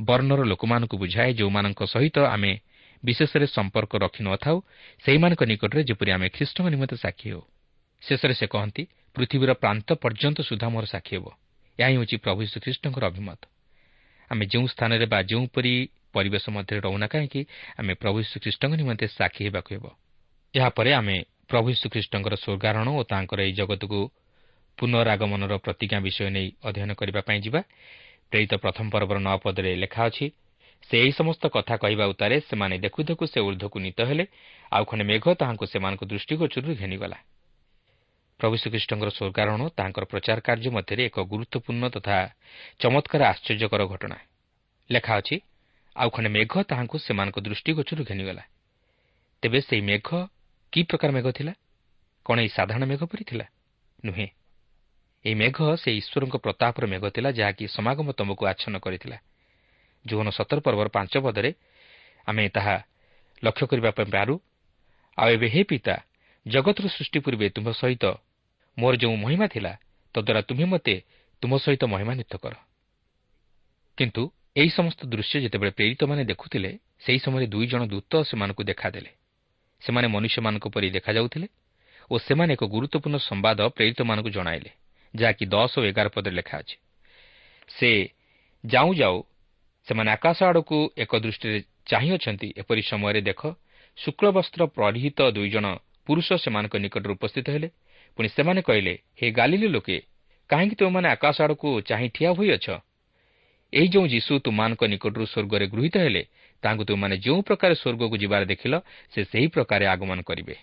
[0.00, 2.52] ବର୍ଣ୍ଣର ଲୋକମାନଙ୍କୁ ବୁଝାଏ ଯେଉଁମାନଙ୍କ ସହିତ ଆମେ
[3.04, 4.56] ବିଶେଷରେ ସମ୍ପର୍କ ରଖିନଥାଉ
[5.04, 7.42] ସେହିମାନଙ୍କ ନିକଟରେ ଯେପରି ଆମେ ଖ୍ରୀଷ୍ଟଙ୍କ ନିମନ୍ତେ ସାକ୍ଷୀ ହେଉ।
[8.02, 8.82] ଶେଷରେ ସେ କହନ୍ତି
[9.14, 11.26] ପୃଥିବୀର ପ୍ରାନ୍ତ ପର୍ଯ୍ୟନ୍ତ ସୁଦ୍ଧା ମୋର ସାକ୍ଷୀ ହେବ।
[11.78, 13.40] ଏହା ହିଁ ହେଉଛି ପ୍ରଭୁ ଶ୍ରୀଖ୍ରୀଷ୍ଟଙ୍କର ଅଭିମତ।
[14.30, 15.74] ଆମେ ଯେଉଁ ସ୍ଥାନରେ ବା ଯେଉଁପରି
[16.16, 17.40] ପରିବେଶ ମଧ୍ୟରେ ରହୁନା କାହିଁକି?
[17.78, 19.84] ଆମେ ପ୍ରଭୁ ଶ୍ରୀଖ୍ରୀଷ୍ଟଙ୍କ ନିମନ୍ତେ ସାକ୍ଷୀ ହେବାକୁ ହେବ।
[20.54, 21.16] ଏହାପରେ ଆମେ
[21.50, 24.00] ପ୍ରଭୁ ଶ୍ରୀଖ୍ରୀଷ୍ଟଙ୍କର ସ୍ୱର୍ଗାରୋହଣ ଓ ତାଙ୍କର ଏହି ଜଗତକୁ
[24.78, 27.60] ପୁନରାଗମନର ପ୍ରତିଜ୍ଞା ବିଷୟ ନେଇ ଅଧ୍ୟୟନ କରିବା ପାଇଁ ଯିବା।
[28.30, 30.26] ପ୍ରେରିତ ପ୍ରଥମ ପର୍ବର ନଅ ପଦରେ ଲେଖା ଅଛି
[30.86, 34.24] ସେ ଏହି ସମସ୍ତ କଥା କହିବା ଉତ୍ତାରେ ସେମାନେ ଦେଖୁ ଦେଖୁ ସେ ଉର୍ଦ୍ଧ୍ୱକୁ ନୀତ ହେଲେ
[34.72, 37.18] ଆଉ ଖଣ୍ଡେ ମେଘ ତାହାଙ୍କୁ ସେମାନଙ୍କ ଦୃଷ୍ଟିଗୋଚରରୁ ଘେନିଗଲା।
[38.40, 42.16] ପ୍ରଭୁ ଶ୍ରୀଖ୍ରୀଷ୍ଟଙ୍କର ସ୍ୱର୍ଗାରୋହଣ ତାଙ୍କର ପ୍ରଚାର କାର୍ଯ୍ୟ ମଧ୍ୟରେ ଏକ ଗୁରୁତ୍ୱପୂର୍ଣ୍ଣ ତଥା
[42.80, 44.18] ଚମତ୍କାର ଆଶ୍ଚର୍ଯ୍ୟକର ଘଟଣା।
[44.90, 45.36] ଲେଖା ଅଛି
[45.96, 48.44] ଆଉ ଖଣ୍ଡେ ମେଘ ତାହାଙ୍କୁ ସେମାନଙ୍କ ଦୃଷ୍ଟିଗୋଚରରୁ ଘେନିଗଲା।
[49.42, 50.08] ତେବେ ସେହି ମେଘ
[50.72, 51.52] କି ପ୍ରକାର ମେଘ ଥିଲା?
[52.26, 53.46] କ'ଣ ଏହି ସାଧାରଣ ମେଘ ପରି ଥିଲା?
[54.04, 54.28] ନୁହେଁ।
[55.24, 59.18] ଏହି ମେଘ ସେ ଈଶ୍ୱରଙ୍କ ପ୍ରତାପର ମେଘ ଥିଲା ଯାହାକି ସମାଗମ ତମକୁ ଆଚ୍ଛନ୍ନ କରିଥିଲା।
[60.04, 61.50] ଯୌନ ସତର ପର୍ବର ପାଞ୍ଚ ପଦରେ
[62.26, 62.76] ଆମେ ତାହା
[63.42, 64.34] ଲକ୍ଷ୍ୟ କରିବା ପାଇଁ ପାରୁ
[65.18, 65.96] ଆଉ ଏବେ ହେ ପିତା
[66.46, 68.04] ଜଗତର ସୃଷ୍ଟି ପୂର୍ବେ ତୁମ୍ଭ ସହିତ
[68.78, 69.72] ମୋର ଯେଉଁ ମହିମା ଥିଲା
[70.14, 70.94] ତଦ୍ୱାରା ତୁମେ ମୋତେ
[71.42, 72.54] ତୁମ ସହିତ ମହିମାନ୍ୱିତ କର।
[73.98, 74.22] କିନ୍ତୁ
[74.56, 76.70] ଏହି ସମସ୍ତ ଦୃଶ୍ୟ ଯେତେବେଳେ ପ୍ରେରିତମାନେ ଦେଖୁଥିଲେ
[77.04, 79.10] ସେହି ସମୟରେ ଦୁଇ ଜଣ ଦୂତ ସେମାନଙ୍କୁ ଦେଖାଦେଲେ।
[79.82, 81.48] ସେମାନେ ମନୁଷ୍ୟମାନଙ୍କ ପରି ଦେଖାଯାଉଥିଲେ
[82.10, 84.70] ଓ ସେମାନେ ଏକ ଗୁରୁତ୍ୱପୂର୍ଣ୍ଣ ସମ୍ବାଦ ପ୍ରେରିତମାନଙ୍କୁ ଜଣାଇଲେ
[85.14, 86.76] ଯାହାକି ଦଶ ଓ ଏଗାର ପଦରେ ଲେଖା ଅଛି।
[87.68, 87.90] ସେ
[88.64, 89.16] ଯାଉ ଯାଉ
[89.88, 93.40] ସେମାନେ ଆକାଶ ଆଡ଼କୁ ଏକ ଦୃଷ୍ଟିରେ ଚାହିଁଅଛନ୍ତି ଏପରି ସମୟରେ ଦେଖ
[93.98, 95.66] ଶୁକ୍ଳବସ୍ତ୍ର ପରିହିତ ଦୁଇ ଜଣ
[96.06, 97.68] ପୁରୁଷ ସେମାନଙ୍କ ନିକଟରେ ଉପସ୍ଥିତ ହେଲେ।
[98.18, 99.96] ପୁଣି ସେମାନେ କହିଲେ ହେ ଗାଲିଲି ଲୋକେ
[100.50, 102.66] କାହିଁକି ତୁମମାନେ ଆକାଶ ଆଡ଼କୁ ଚାହିଁ ଠିଆ ହୋଇଅଛ?
[103.76, 106.22] ଏହି ଯେଉଁ ଯୀଶୁ ତୁମମାନଙ୍କ ନିକଟରୁ ସ୍ୱର୍ଗରେ ଗୃହୀତ ହେଲେ
[106.62, 108.74] ତାଙ୍କୁ ତୁମମାନେ ଯେଉଁ ପ୍ରକାର ସ୍ୱର୍ଗକୁ ଯିବାର ଦେଖିଲ
[109.12, 110.54] ସେ ସେହି ପ୍ରକାରେ ଆଗମନ କରିବେ।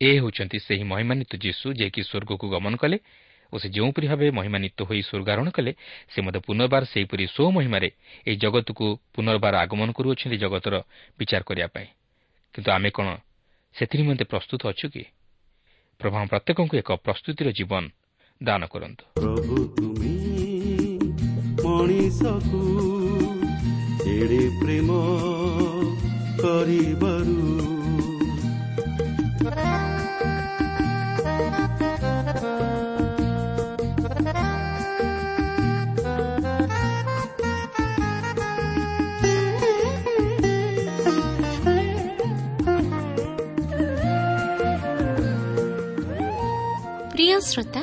[0.00, 2.98] ଏ ହେଉଛନ୍ତି ସେହି ମହିମାନ୍ୱିତ ଯୀଶୁ ଯିଏକି ସ୍ୱର୍ଗକୁ ଗମନ କଲେ
[3.52, 5.72] ଓ ସେ ଯେଉଁପରି ଭାବେ ମହିମାନ୍ୱିତ ହୋଇ ସ୍ୱର୍ଗାରୋହଣ କଲେ
[6.12, 7.88] ସେ ମଧ୍ୟ ପୁନର୍ବାର ସେହିପରି ସ୍ୱମହିମାରେ
[8.26, 10.74] ଏହି ଜଗତକୁ ପୁନର୍ବାର ଆଗମନ କରୁଅଛନ୍ତି ଜଗତର
[11.18, 11.88] ବିଚାର କରିବା ପାଇଁ।
[12.54, 13.08] କିନ୍ତୁ ଆମେ କ'ଣ
[13.74, 15.04] ସେଥି ନିମନ୍ତେ ପ୍ରସ୍ତୁତ ଅଛୁ କି?
[16.00, 17.84] ପ୍ରଭୁ ପ୍ରତ୍ୟେକଙ୍କୁ ଏକ ପ୍ରସ୍ତୁତିର ଜୀବନ
[18.40, 19.04] ଦାନ କରନ୍ତୁ।
[21.76, 22.60] ମଣିଷକୁ
[24.12, 24.90] ଏଡ଼େ ପ୍ରେମ
[26.40, 27.40] କରିବାରୁ।
[47.12, 47.82] ପ୍ରିୟ ଶ୍ରୋତା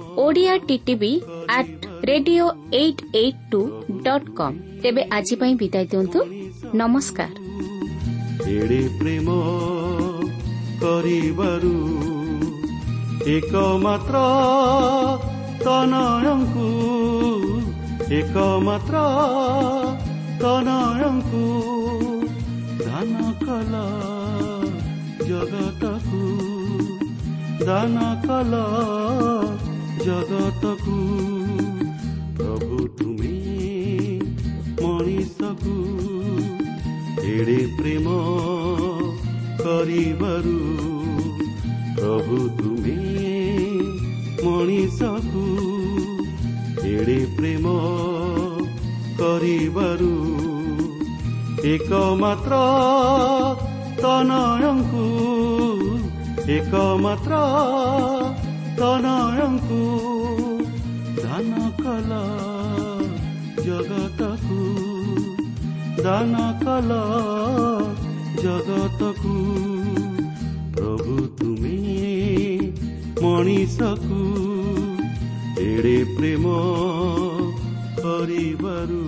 [0.17, 1.11] Odia TTV
[1.57, 3.61] at radio eight eight two
[4.05, 6.19] dot com ତେବେ ଆଜି ପାଇଁ ବିଦାୟ ଦିଅନ୍ତୁ
[6.81, 7.33] ନମସ୍କାର
[8.55, 9.27] ଏଡ଼େ ପ୍ରେମ
[10.81, 11.73] କରିବାରୁ
[13.35, 14.15] ଏକମାତ୍ର
[15.63, 16.69] ତନୟଙ୍କୁ
[18.19, 19.03] ଏକମାତ୍ର
[20.41, 21.43] ତନୟଙ୍କୁ
[22.81, 23.73] ଦାନ କଲ
[25.27, 26.21] ଜଗତକୁ
[27.65, 28.53] ଦାନ କଲ
[30.05, 30.95] ଜଗତକୁ।
[32.37, 33.35] ପ୍ରଭୁ ତୁମେ
[34.81, 35.73] ମଣିଷକୁ
[37.31, 38.07] ଏଡ଼େ ପ୍ରେମ
[39.61, 40.57] କରିବାରୁ
[41.97, 42.97] ପ୍ରଭୁ ତୁମେ
[44.45, 45.45] ମଣିଷକୁ
[46.93, 47.65] ଏଡ଼େ ପ୍ରେମ
[49.19, 50.13] କରିବାରୁ
[51.73, 52.53] ଏକମାତ୍ର
[54.01, 55.05] ତନୟଙ୍କୁ
[56.57, 57.33] ଏକମାତ୍ର
[59.70, 59.80] ତନୟଙ୍କୁ
[61.16, 62.16] ଦାନ କଲ
[63.58, 64.56] ଜଗତକୁ
[65.98, 66.96] ଦାନ କଲ
[68.40, 69.34] ଜଗତକୁ
[70.72, 71.76] ପ୍ରଭୁ ତୁମେ
[73.22, 74.20] ମଣିଷକୁ
[75.60, 76.56] ଏଡ଼େ ପ୍ରେମ
[77.98, 78.99] କରିବାରୁ ପ୍ରଭୁ ତୁ